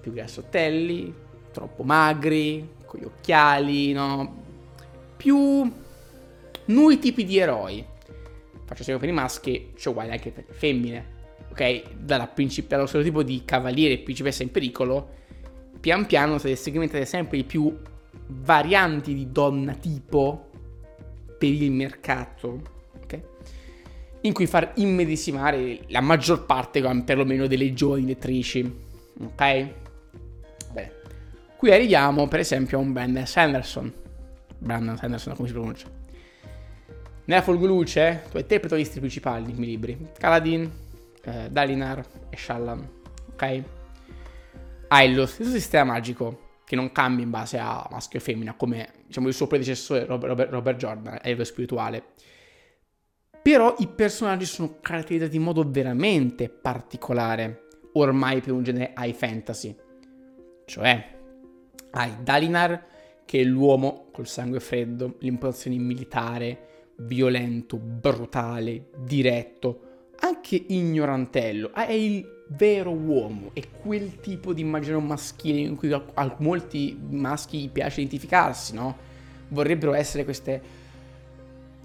[0.00, 1.14] più grassottelli,
[1.52, 4.42] troppo magri, con gli occhiali, no?
[5.16, 5.72] Più
[6.66, 7.84] nuovi tipi di eroi.
[8.70, 11.04] Faccio sempre per i maschi, c'è uguale anche per le femmine.
[11.50, 11.94] Ok?
[11.96, 15.08] Dalla princip- dallo stereotipo di cavaliere e principessa in pericolo,
[15.80, 17.76] pian piano state segmentate sempre di più
[18.28, 20.50] varianti di donna tipo
[21.36, 22.62] per il mercato.
[23.02, 23.20] Ok?
[24.20, 28.72] In cui far immedesimare la maggior parte, perlomeno, delle giovani lettrici.
[29.20, 29.68] Ok?
[30.72, 30.92] Bene.
[31.56, 33.92] Qui arriviamo, per esempio, a un Brandon Sanderson.
[34.58, 35.98] Brandon Sanderson, come si pronuncia?
[37.30, 40.68] Nella Folgoluce, tu hai tre protagonisti principali nei miei libri: Kaladin,
[41.22, 42.88] eh, Dalinar e Shallan.
[43.30, 43.62] Ok?
[44.88, 48.94] Hai lo stesso sistema magico che non cambia in base a maschio e femmina, come
[49.06, 52.02] diciamo il suo predecessore Robert, Robert Jordan a livello spirituale.
[53.40, 59.72] Però i personaggi sono caratterizzati in modo veramente particolare, ormai per un genere high fantasy.
[60.64, 61.16] Cioè,
[61.92, 62.86] hai Dalinar,
[63.24, 66.64] che è l'uomo col sangue freddo, l'impostazione militare,
[67.00, 69.80] violento, brutale, diretto,
[70.20, 71.72] anche ignorantello.
[71.72, 76.98] È il vero uomo, è quel tipo di immaginario maschile in cui a, a molti
[77.10, 79.08] maschi piace identificarsi, no?
[79.48, 80.78] Vorrebbero essere queste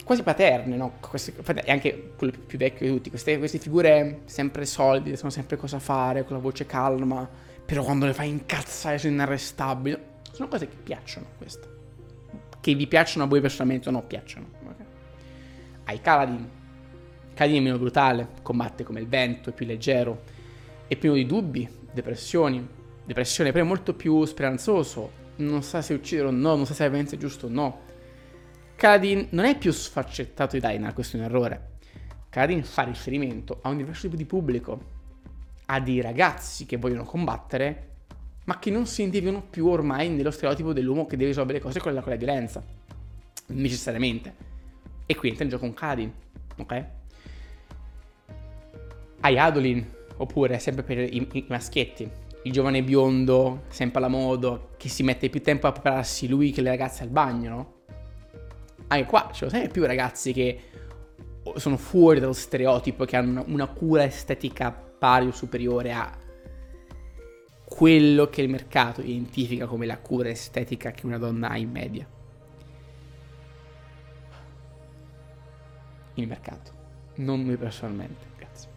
[0.04, 0.94] quasi paterne, no?
[1.00, 5.58] Queste, è anche quello più vecchio di tutti, queste, queste figure sempre solide, sanno sempre
[5.58, 7.28] cosa fare, con la voce calma,
[7.66, 9.98] però quando le fai incazzare sono inarrestabili.
[10.32, 11.74] Sono cose che piacciono queste.
[12.60, 14.48] Che vi piacciono a voi personalmente o no piacciono.
[14.64, 14.85] Okay?
[15.88, 16.50] Hai Kaladin.
[17.36, 20.24] Kaladin è meno brutale, combatte come il vento, è più leggero,
[20.88, 22.68] è pieno di dubbi, depressioni.
[23.06, 25.24] Depressione, però è molto più speranzoso.
[25.38, 27.82] Non sa se uccidere o no, non sa se la violenza è giusto o no.
[28.76, 31.74] Kaladin non è più sfaccettato di Dainar, questo è un errore.
[32.30, 34.94] Kaladin fa riferimento a un diverso tipo di pubblico,
[35.68, 37.90] a dei ragazzi che vogliono combattere,
[38.46, 41.80] ma che non si identificano più ormai nello stereotipo dell'uomo che deve risolvere le cose
[41.80, 42.64] con la, con la violenza.
[43.48, 44.55] Necessariamente.
[45.06, 46.12] E qui entra in gioco un Kaladin,
[46.58, 46.86] ok?
[49.22, 49.86] Hai Adolin,
[50.18, 52.10] oppure sempre per i, i maschietti,
[52.44, 56.62] il giovane biondo, sempre alla moda, che si mette più tempo a prepararsi lui che
[56.62, 57.74] le ragazze al bagno, no?
[58.88, 60.62] Anche qua ci sono sempre più ragazzi che
[61.56, 66.18] sono fuori dallo stereotipo, che hanno una cura estetica pari o superiore a
[67.64, 72.08] quello che il mercato identifica come la cura estetica che una donna ha in media.
[76.16, 76.72] Il mercato,
[77.16, 78.70] non noi personalmente, grazie.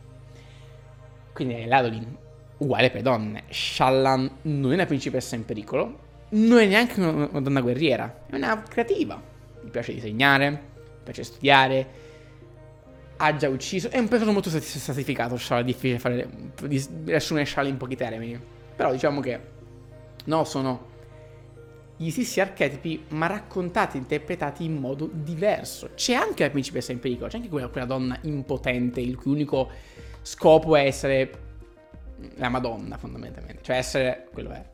[1.33, 2.17] Quindi è l'Adolin
[2.59, 3.45] uguale per donne.
[3.49, 8.37] Shallan non è una principessa in pericolo, non è neanche una, una donna guerriera, è
[8.37, 9.21] una creativa.
[9.63, 10.59] Mi piace disegnare, mi
[11.05, 11.87] piace studiare,
[13.17, 13.89] ha già ucciso.
[13.91, 15.37] È un personaggio molto stratificato.
[15.37, 16.29] Shala, è difficile fare,
[17.05, 18.41] riassumere Shala in pochi termini.
[18.75, 19.41] Però diciamo che
[20.25, 20.97] no, sono
[22.01, 25.91] gli stessi archetipi, ma raccontati e interpretati in modo diverso.
[25.95, 29.69] C'è anche la principessa in pericolo, c'è anche quella, quella donna impotente, il cui unico
[30.23, 31.47] scopo è essere
[32.37, 33.63] la Madonna, fondamentalmente.
[33.63, 34.65] Cioè essere, quello è,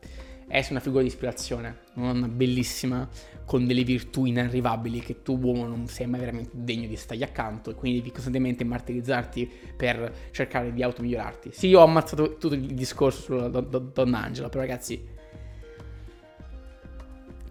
[0.49, 3.09] essere una figura di ispirazione, una donna bellissima,
[3.47, 7.71] con delle virtù inarrivabili che tu uomo non sei mai veramente degno di stargli accanto
[7.71, 11.53] e quindi devi costantemente martirizzarti per cercare di automigliorarti.
[11.53, 15.13] Sì, io ho ammazzato tutto il discorso sulla do- do- donna Angela, però ragazzi...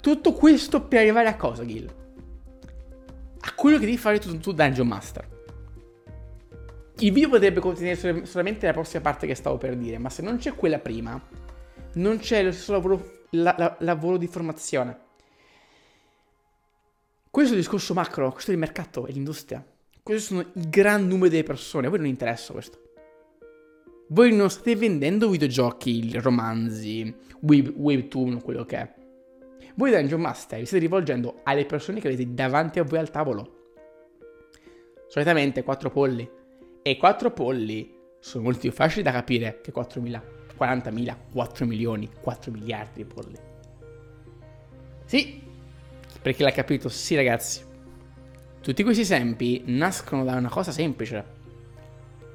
[0.04, 1.89] Tutto questo per arrivare a cosa, Gil?
[3.39, 5.26] A quello che devi fare tu, tu Dungeon Master.
[6.98, 10.36] Il video potrebbe contenere solamente la prossima parte che stavo per dire, ma se non
[10.36, 11.26] c'è quella prima,
[11.94, 15.00] non c'è lo stesso lavoro, la, la, lavoro di formazione.
[17.30, 19.66] Questo è il discorso macro, questo è il mercato, è l'industria.
[20.04, 22.78] Questi sono i gran numeri delle persone, a voi non interessa questo.
[24.10, 29.02] Voi non state vendendo videogiochi, romanzi, web, webtoon, quello che è.
[29.76, 33.62] Voi Dungeon Master vi state rivolgendo alle persone che avete davanti a voi al tavolo.
[35.08, 36.30] Solitamente 4 polli.
[36.82, 40.21] E 4 polli sono molto più facili da capire che 4.000,
[40.58, 43.36] 40.000, 4 milioni, 4 miliardi di polli.
[45.06, 45.42] Sì,
[46.21, 47.63] perché l'ha capito, sì ragazzi.
[48.62, 51.26] Tutti questi esempi nascono da una cosa semplice.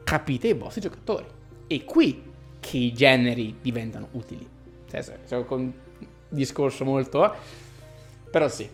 [0.04, 1.26] Capite i vostri giocatori.
[1.66, 2.22] E qui
[2.60, 4.46] che i generi diventano utili.
[4.90, 5.72] Cioè, con un
[6.28, 7.24] discorso molto...
[7.24, 7.36] Eh?
[8.30, 8.68] Però sì,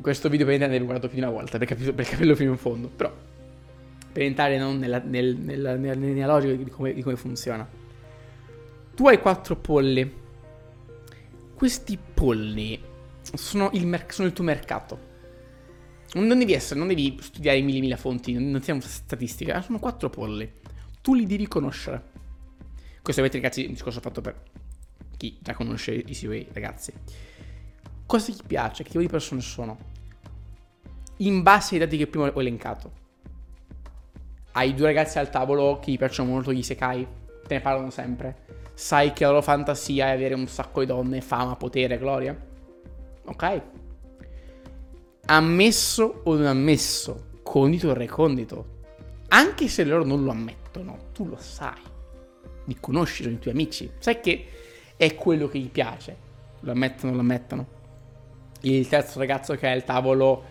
[0.00, 2.50] questo video per intendere l'ho guardato più di una volta per, capirlo, per capirlo fino
[2.50, 2.88] in fondo.
[2.88, 3.12] Però
[4.12, 7.68] per entrare non nella, nel, nella, di come, di come funziona.
[8.94, 10.18] Tu hai quattro polli.
[11.54, 12.80] Questi polli
[13.20, 15.08] sono il, mer- sono il tuo mercato.
[16.14, 20.50] Non devi essere, non devi studiare mille mille fonti, non siamo statistica, sono quattro polli.
[21.00, 22.02] Tu li devi conoscere.
[23.00, 24.42] Questo avete ragazzi un discorso fatto per
[25.20, 26.94] chi già conosce suoi ragazzi.
[28.06, 28.82] Cosa gli piace?
[28.82, 29.76] Che tipo di persone sono?
[31.18, 32.92] In base ai dati che prima ho elencato.
[34.52, 37.06] Hai due ragazzi al tavolo che gli piacciono molto gli Sekai,
[37.46, 38.46] te ne parlano sempre.
[38.72, 42.34] Sai che la loro fantasia è avere un sacco di donne, fama, potere, gloria.
[43.26, 43.62] Ok?
[45.26, 48.78] Ammesso o non ammesso, condito o recondito,
[49.28, 51.80] anche se loro non lo ammettono, tu lo sai.
[52.64, 53.90] Li conosci, sono i tuoi amici.
[53.98, 54.46] Sai che
[55.00, 56.14] è quello che gli piace.
[56.60, 57.66] Lo ammettono, lo ammettono.
[58.60, 60.44] Il terzo ragazzo che è al tavolo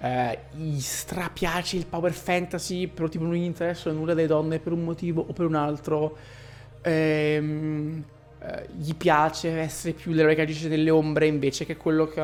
[0.00, 4.72] eh, gli strapiace il power fantasy, però tipo non gli interessa nulla delle donne per
[4.72, 6.18] un motivo o per un altro.
[6.82, 8.04] Ehm,
[8.40, 12.20] eh, gli piace essere più l'eroe che agisce nelle ombre invece che quello che...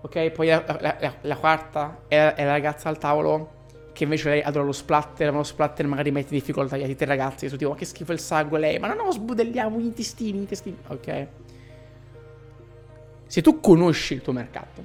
[0.00, 3.55] Ok, poi la, la, la, la quarta è, è la ragazza al tavolo
[3.96, 7.06] che invece lei adora lo splatter, ma lo splatter magari mette in difficoltà gli altri
[7.06, 10.32] ragazzi, su tipo, ma che schifo il sangue lei, ma no, no, sbudelliamo gli intestini,
[10.32, 11.26] gli intestini, ok?
[13.26, 14.82] Se tu conosci il tuo mercato,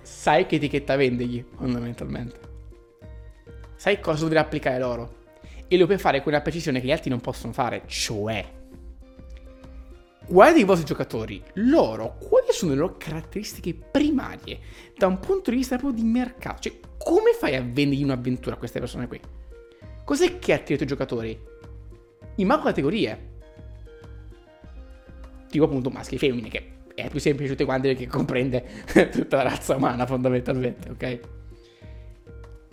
[0.00, 2.38] sai che etichetta vendegli, fondamentalmente.
[3.76, 5.16] Sai cosa dovrei applicare loro.
[5.68, 8.56] E lo puoi fare con una precisione che gli altri non possono fare, cioè
[10.28, 14.60] guarda i vostri giocatori, loro, quali sono le loro caratteristiche primarie
[14.96, 16.60] da un punto di vista proprio di mercato?
[16.60, 19.20] Cioè, come fai a vendergli un'avventura a queste persone qui?
[20.04, 21.38] Cos'è che attira i tuoi giocatori?
[22.36, 23.26] In macro categorie.
[25.48, 29.44] Tipo appunto maschi e femmine, che è più semplice tutte quante perché comprende tutta la
[29.44, 31.20] razza umana fondamentalmente, ok?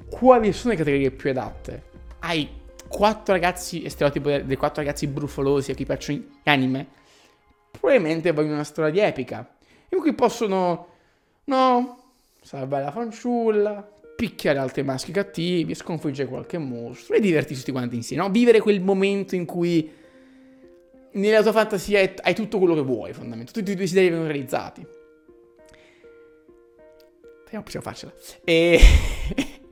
[0.10, 1.84] Quali sono le categorie più adatte?
[2.20, 2.48] Hai
[2.88, 6.88] quattro ragazzi, stereotipo dei quattro ragazzi brufolosi a cui piacciono anime?
[7.80, 9.48] Probabilmente vogliono una storia di epica,
[9.90, 10.88] in cui possono,
[11.46, 12.04] no,
[12.42, 18.24] salvare la fanciulla, picchiare altri maschi cattivi, sconfiggere qualche mostro e divertirsi tutti quanti insieme,
[18.24, 18.30] no?
[18.30, 19.92] Vivere quel momento in cui
[21.12, 24.86] nella tua fantasia hai tutto quello che vuoi, fondamentalmente, tutti i tuoi desideri vengono realizzati.
[27.42, 28.14] Speriamo possiamo farcela.
[28.44, 28.80] E...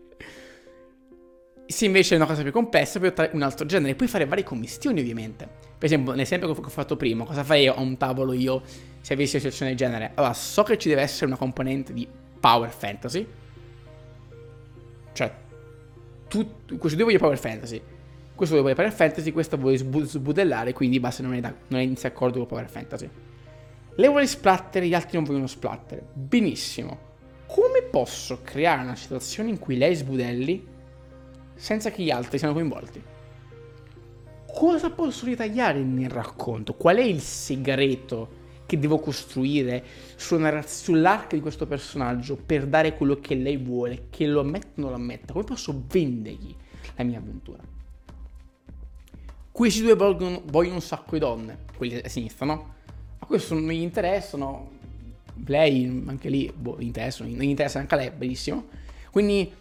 [1.65, 3.95] Se invece è una cosa più complessa, puoi optare un altro genere.
[3.95, 5.72] Puoi fare varie commissioni, ovviamente.
[5.83, 8.61] Per esempio, l'esempio che ho fatto prima, cosa farei a un tavolo io
[9.01, 10.11] se avessi una situazione del genere?
[10.13, 12.07] Allora, so che ci deve essere una componente di
[12.39, 13.27] power fantasy.
[15.11, 15.33] Cioè,
[16.29, 17.81] tu, questo due voglio power fantasy.
[18.33, 21.95] Questo voglio power fantasy, questo vuoi sbudellare, quindi basta non è, da, non è in
[22.01, 23.09] accordo con power fantasy.
[23.95, 26.01] Lei vuole splatter, gli altri non vogliono splatter.
[26.13, 26.97] Benissimo.
[27.45, 30.65] Come posso creare una situazione in cui lei sbudelli
[31.55, 33.11] senza che gli altri siano coinvolti.
[34.53, 36.75] Cosa posso ritagliare nel racconto?
[36.75, 39.83] Qual è il segreto che devo costruire
[40.15, 44.89] sull'arco di questo personaggio per dare quello che lei vuole, che lo ammetta o non
[44.91, 45.33] lo ammetta?
[45.33, 46.55] Come posso vendergli
[46.95, 47.63] la mia avventura?
[49.51, 52.75] Questi due vogliono, vogliono un sacco di donne, quelli a sinistra, no?
[53.17, 54.69] A questo non gli interessano.
[55.47, 58.67] Lei, anche lì, boh, gli interessano, non gli interessa anche a lei, benissimo.
[59.09, 59.51] Quindi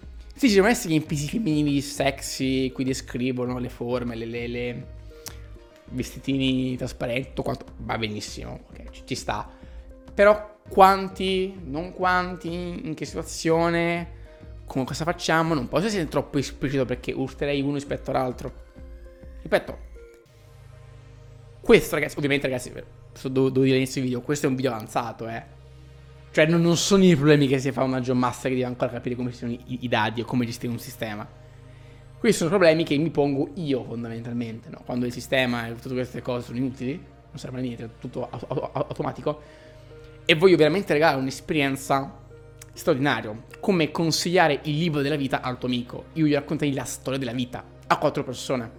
[0.42, 4.86] sì, ci devono essere gli NPC femminili sexy, qui descrivono le forme, le, le, le
[5.90, 7.64] vestitini trasparenti, tutto quanto.
[7.76, 9.48] Va benissimo, ok, ci, ci sta.
[10.12, 14.10] Però quanti, non quanti, in che situazione,
[14.64, 18.52] come cosa facciamo, non posso essere troppo esplicito perché urterei uno rispetto all'altro.
[19.42, 19.78] Ripeto,
[21.60, 22.88] questo ragazzi, ovviamente ragazzi, devo,
[23.28, 25.60] devo dire all'inizio del video, questo è un video avanzato, eh.
[26.32, 28.90] Cioè, non, non, sono i problemi che si fa una John Master che deve ancora
[28.90, 31.28] capire come sono i, i, dadi o come gestire un sistema.
[32.18, 34.80] Questi sono problemi che mi pongo io fondamentalmente, no?
[34.86, 38.30] Quando il sistema e tutte queste cose sono inutili, non serve a niente, è tutto
[38.30, 39.42] automatico.
[40.24, 42.20] E voglio veramente regalare un'esperienza
[42.72, 43.38] straordinaria.
[43.60, 46.04] Come consigliare il libro della vita al tuo amico.
[46.14, 48.70] Io gli racconterei la storia della vita a quattro persone.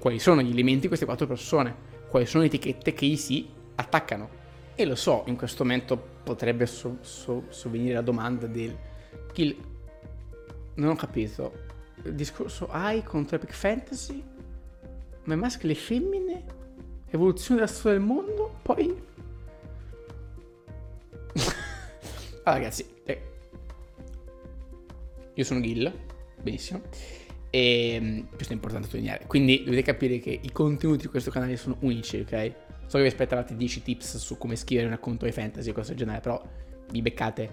[0.00, 1.92] Quali sono gli elementi di queste quattro persone?
[2.08, 4.42] Quali sono le etichette che gli si attaccano?
[4.76, 8.76] E lo so, in questo momento potrebbe so, so, sovvenire la domanda del
[9.32, 9.56] kill.
[10.74, 11.62] Non ho capito.
[12.02, 14.22] Il discorso hai contro Epic Fantasy?
[15.24, 16.44] Ma maschili e femmine?
[17.08, 18.58] Evoluzione della storia del mondo?
[18.62, 19.02] Poi.
[22.42, 23.22] allora, ragazzi, eh.
[25.34, 25.92] io sono Gil,
[26.42, 26.82] benissimo.
[27.48, 29.26] E questo è importante sottolineare.
[29.28, 32.63] Quindi dovete capire che i contenuti di questo canale sono unici, ok?
[32.86, 35.88] So che vi aspettavate 10 tips su come scrivere un racconto di fantasy o cose
[35.88, 36.42] del genere, però
[36.90, 37.50] vi beccate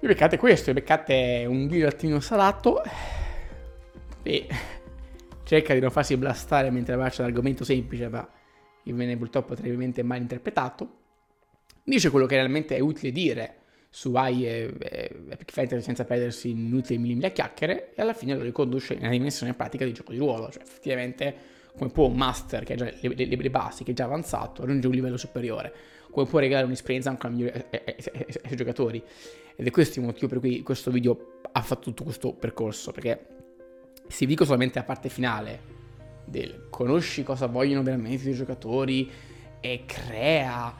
[0.00, 2.82] Vi beccate questo, vi beccate un attimino salato
[4.22, 4.46] e
[5.44, 8.28] cerca di non farsi blastare mentre faccia l'argomento semplice, ma
[8.82, 10.98] che viene purtroppo terribilmente mal interpretato.
[11.82, 13.56] Dice quello che realmente è utile dire
[13.88, 18.36] su AI e, e Epic Fantasy senza perdersi in inutili mille chiacchiere e alla fine
[18.36, 21.34] lo riconduce una dimensione pratica di gioco di ruolo, cioè effettivamente
[21.76, 24.62] come può un master che ha già le, le, le basi, che è già avanzato,
[24.62, 25.72] raggiungere un livello superiore,
[26.10, 29.02] come può regalare un'esperienza ancora migliore ai, ai, ai, ai giocatori.
[29.54, 33.26] Ed è questo il motivo per cui questo video ha fatto tutto questo percorso, perché
[34.08, 35.74] se vi dico solamente la parte finale
[36.24, 39.10] del conosci cosa vogliono veramente i giocatori
[39.60, 40.74] e crea,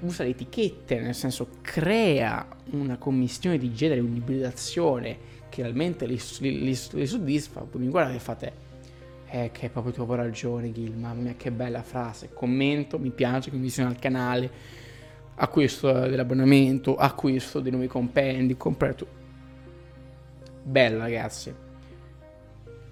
[0.00, 6.60] usa le etichette, nel senso crea una commissione di genere, un'ibridazione che realmente li, li,
[6.60, 8.52] li, li soddisfa, poi mi guardate e fate
[9.30, 10.96] eh, che hai proprio tu ragione, Gil.
[10.96, 12.30] Mamma mia, che bella frase.
[12.32, 14.50] Commento, mi piace, condivisione al canale.
[15.36, 19.06] Acquisto dell'abbonamento, acquisto dei nuovi compendi, completo.
[20.62, 21.54] Bella, ragazzi.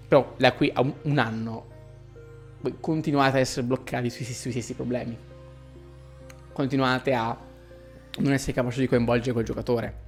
[0.07, 1.75] Però da qui a un, anno
[2.79, 5.17] continuate a essere bloccati sui, sui stessi problemi.
[6.53, 7.37] Continuate a
[8.19, 10.05] non essere capaci di coinvolgere quel giocatore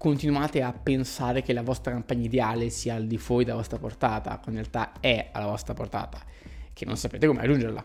[0.00, 4.38] continuate a pensare che la vostra campagna ideale sia al di fuori della vostra portata,
[4.38, 6.22] quando in realtà è alla vostra portata,
[6.72, 7.84] che non sapete come raggiungerla.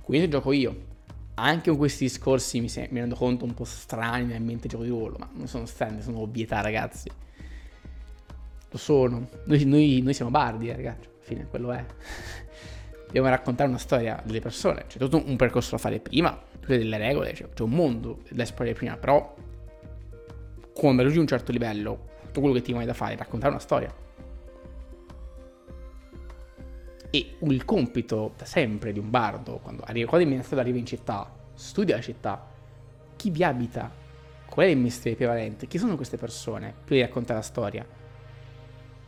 [0.00, 0.92] Quindi gioco io.
[1.34, 4.84] Anche con questi discorsi mi, se- mi rendo conto un po' strani nel mente gioco
[4.84, 7.10] di ruolo, ma non sono strani, sono ovvietà, ragazzi.
[8.70, 9.28] Lo sono.
[9.46, 11.08] Noi, noi, noi siamo bardi, eh, ragazzi.
[11.18, 11.84] Fine, quello è.
[13.06, 14.84] Dobbiamo raccontare una storia delle persone.
[14.86, 18.44] C'è tutto un percorso da fare prima, tutte delle regole, c'è, c'è un mondo da
[18.44, 19.34] esplorare prima, però
[20.74, 23.60] quando raggiungi un certo livello, tutto quello che ti vai da fare è raccontare una
[23.60, 23.94] storia.
[27.10, 30.86] E il compito da sempre di un bardo, quando, arriva, quando il ministero arriva in
[30.86, 32.44] città, studia la città,
[33.14, 33.88] chi vi abita,
[34.46, 37.86] qual è il mestiere prevalente, chi sono queste persone, prima di raccontare la storia.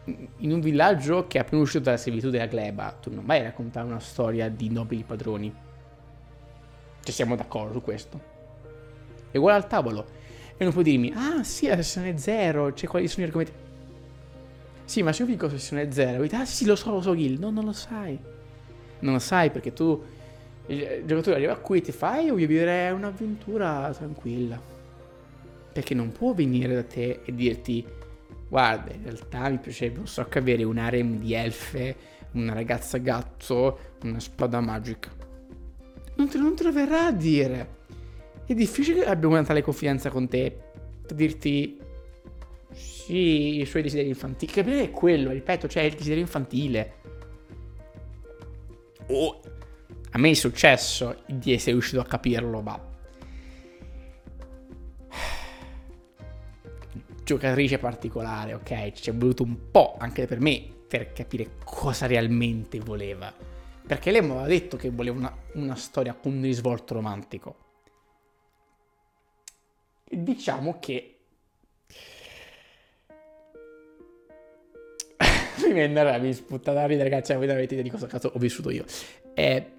[0.05, 3.45] In un villaggio che è appena uscito dalla servitù della gleba, tu non vai a
[3.45, 5.53] raccontare una storia di nobili padroni.
[7.03, 8.21] Ci siamo d'accordo su questo.
[9.33, 10.07] E guarda al tavolo,
[10.59, 13.53] e non puoi dirmi, ah sì, la sessione 0, c'è quali sono gli argomenti.
[14.85, 17.39] Sì, ma se io dico sessione 0, dici, ah sì, lo so, lo so, Gil.
[17.39, 18.19] No, non lo sai.
[19.01, 20.03] Non lo sai perché tu,
[20.67, 24.61] il giocatore arriva qui e ti fa, io voglio vivere un'avventura tranquilla.
[25.73, 27.85] Perché non può venire da te e dirti,
[28.49, 31.97] guarda, in realtà mi piacerebbe un sacco avere un harem di elfe,
[32.33, 35.11] una ragazza gatto, una spada magica.
[36.15, 37.75] Non te, non te lo verrà a dire.
[38.47, 40.57] È difficile che abbia una tale confidenza con te
[41.05, 41.81] per dirti
[42.71, 44.53] sì, i suoi desideri infantili.
[44.53, 46.95] Capire è quello, ripeto, cioè il desiderio infantile.
[49.09, 49.41] Oh,
[50.11, 52.95] a me è successo di essere riuscito a capirlo, ma...
[57.25, 58.93] Giocatrice particolare, ok?
[58.93, 63.35] Ci è voluto un po' anche per me per capire cosa realmente voleva.
[63.85, 67.65] Perché lei mi aveva detto che voleva una, una storia con un risvolto romantico
[70.09, 71.17] diciamo che
[75.67, 78.31] mi viene a mi sputta da ridere, ragazzi, voi non avete idea di cosa cazzo
[78.33, 78.85] ho vissuto io.
[79.35, 79.71] Eh,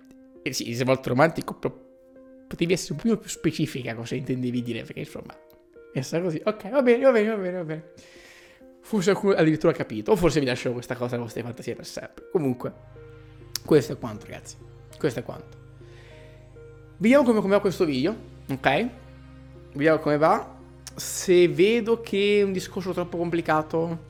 [0.42, 1.74] eh sì, se molto romantico, però
[2.48, 5.38] potevi essere un po' più specifica cosa intendevi dire, perché insomma,
[5.94, 6.42] è stato così.
[6.44, 7.84] Ok, va bene, va bene, va bene, va bene.
[8.82, 12.30] Forse addirittura capito, o forse vi lascio questa cosa alle vostre fantasie per sempre.
[12.32, 12.74] Comunque,
[13.66, 14.56] questo è quanto, ragazzi.
[14.98, 15.66] Questo è quanto.
[16.98, 18.16] Vediamo come va questo video,
[18.50, 18.90] ok?
[19.74, 20.56] Vediamo come va.
[20.96, 24.06] Se vedo che è un discorso troppo complicato,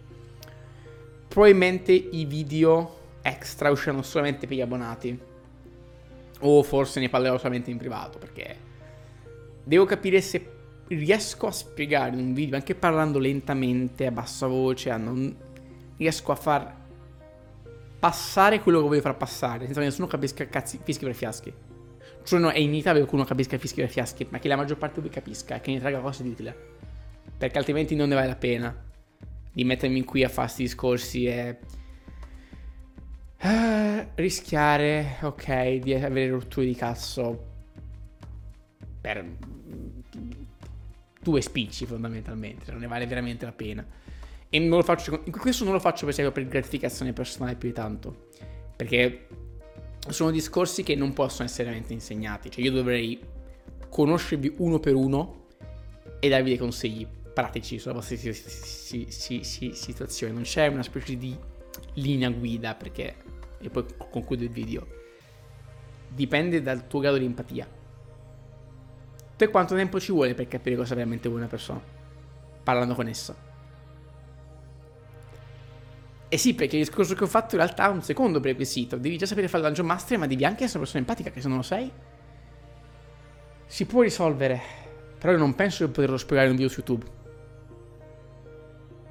[1.28, 5.20] probabilmente i video extra usciranno solamente per gli abbonati.
[6.42, 8.56] O forse ne parlerò solamente in privato, perché
[9.64, 10.52] devo capire se
[10.88, 15.36] riesco a spiegare in un video, anche parlando lentamente, a bassa voce, a non
[15.98, 16.76] riesco a far
[18.00, 21.54] passare quello che voglio far passare, senza che nessuno capisca cazzi, fischi per fiaschi.
[22.28, 24.96] Cioè no, è inevitabile che qualcuno capisca fischi e fiaschi, ma che la maggior parte
[24.96, 26.54] di voi capisca e che ne traga cose di utile.
[27.38, 28.84] Perché altrimenti non ne vale la pena
[29.54, 31.58] di mettermi qui a fare questi discorsi e...
[33.42, 37.46] Uh, rischiare, ok, di avere rotture di cazzo
[39.00, 39.24] per
[41.22, 43.88] due spicci fondamentalmente, non ne vale veramente la pena.
[44.50, 47.74] E non lo faccio, questo non lo faccio per esempio per gratificazione personale più di
[47.74, 48.28] tanto,
[48.76, 49.28] perché
[50.10, 52.50] sono discorsi che non possono essere veramente insegnati.
[52.50, 53.20] Cioè, io dovrei
[53.90, 55.46] conoscervi uno per uno
[56.20, 58.18] e darvi dei consigli pratici sulla vostra
[59.42, 60.34] situazione.
[60.34, 61.38] Non c'è una specie di
[61.96, 63.16] linea guida perché,
[63.60, 64.88] e poi concludo il video,
[66.10, 67.68] dipende dal tuo grado di empatia.
[69.36, 71.80] Per quanto tempo ci vuole per capire cosa veramente vuole una persona?
[72.64, 73.47] Parlando con essa.
[76.30, 78.98] Eh sì, perché il discorso che ho fatto in realtà ha un secondo prerequisito.
[78.98, 81.42] Devi già sapere fare il Dungeon Master, ma devi anche essere una persona empatica, che
[81.42, 81.92] se non lo sei...
[83.66, 84.62] Si può risolvere,
[85.20, 87.06] però io non penso di poterlo spiegare in un video su YouTube.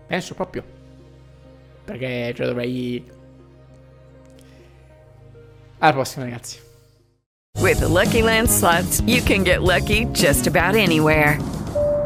[0.07, 0.65] Penso proprio.
[1.85, 3.05] Perché cioè, dovrei...
[5.79, 6.59] Alla prossima, ragazzi.
[7.59, 11.39] With the Lucky Land slots, you can get lucky just about anywhere.